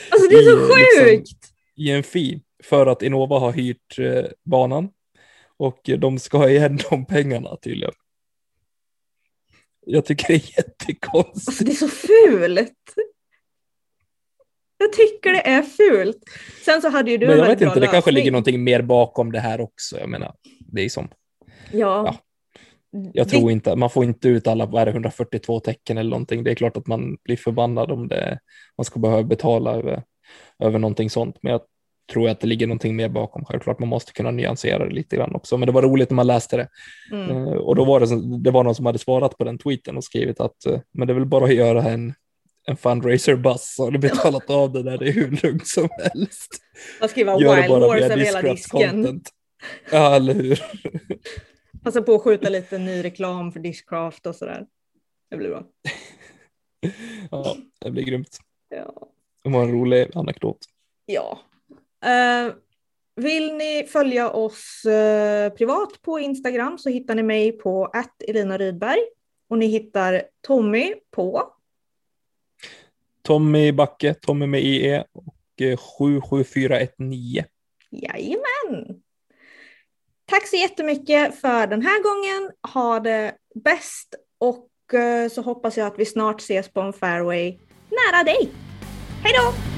[0.10, 1.18] Alltså det är så i, liksom, sjukt!
[1.18, 1.40] Liksom,
[1.76, 4.90] I en fee för att Innova har hyrt eh, banan
[5.58, 7.94] och de ska ha igen de pengarna tydligen.
[9.86, 11.48] Jag tycker det är jättekonstigt.
[11.48, 12.94] Alltså det är så fult!
[14.78, 16.18] Jag tycker det är fult.
[16.66, 19.32] Sen så hade ju du Men jag vet inte, det kanske ligger någonting mer bakom
[19.32, 20.00] det här också.
[20.00, 21.10] Jag menar, det är som...
[21.72, 21.78] Ja.
[22.06, 22.18] ja.
[23.14, 26.44] Jag tror inte, man får inte ut alla, vad är det, 142 tecken eller någonting.
[26.44, 28.40] Det är klart att man blir förbannad om det,
[28.78, 30.04] man ska behöva betala över,
[30.60, 31.38] över någonting sånt.
[31.42, 31.62] Men jag
[32.14, 33.46] tror att det ligger någonting mer bakom.
[33.46, 35.58] Självklart, man måste kunna nyansera det lite grann också.
[35.58, 36.68] Men det var roligt när man läste det.
[37.12, 37.30] Mm.
[37.30, 40.04] Uh, och då var det, det var någon som hade svarat på den tweeten och
[40.04, 42.14] skrivit att uh, men det är väl bara att göra en,
[42.68, 46.50] en fundraiser-buss så har du betalat av det där, det är hur lugnt som helst.
[47.00, 49.04] Man skriver Wild Horse över hela disken.
[49.04, 49.30] Content.
[49.92, 50.60] Ja, eller hur.
[51.88, 54.66] Passa på att skjuta lite ny reklam för Dishcraft och sådär.
[55.30, 55.64] Det blir bra.
[57.32, 58.38] ja, det blir grymt.
[58.70, 59.08] Ja.
[59.44, 60.58] Det var en rolig anekdot.
[61.06, 61.40] Ja.
[62.06, 62.54] Uh,
[63.16, 67.92] vill ni följa oss uh, privat på Instagram så hittar ni mig på
[68.28, 69.02] Elina Rydberg
[69.50, 71.54] och ni hittar Tommy på
[73.22, 75.36] Tommy Backe, Tommy med IE och
[76.00, 77.14] 77419.
[77.14, 77.46] Eh,
[77.90, 78.57] Jajamän!
[80.32, 82.52] Tack så jättemycket för den här gången.
[82.74, 87.58] Ha det bäst och eh, så hoppas jag att vi snart ses på en fairway
[87.90, 88.52] nära dig.
[89.24, 89.77] Hej då!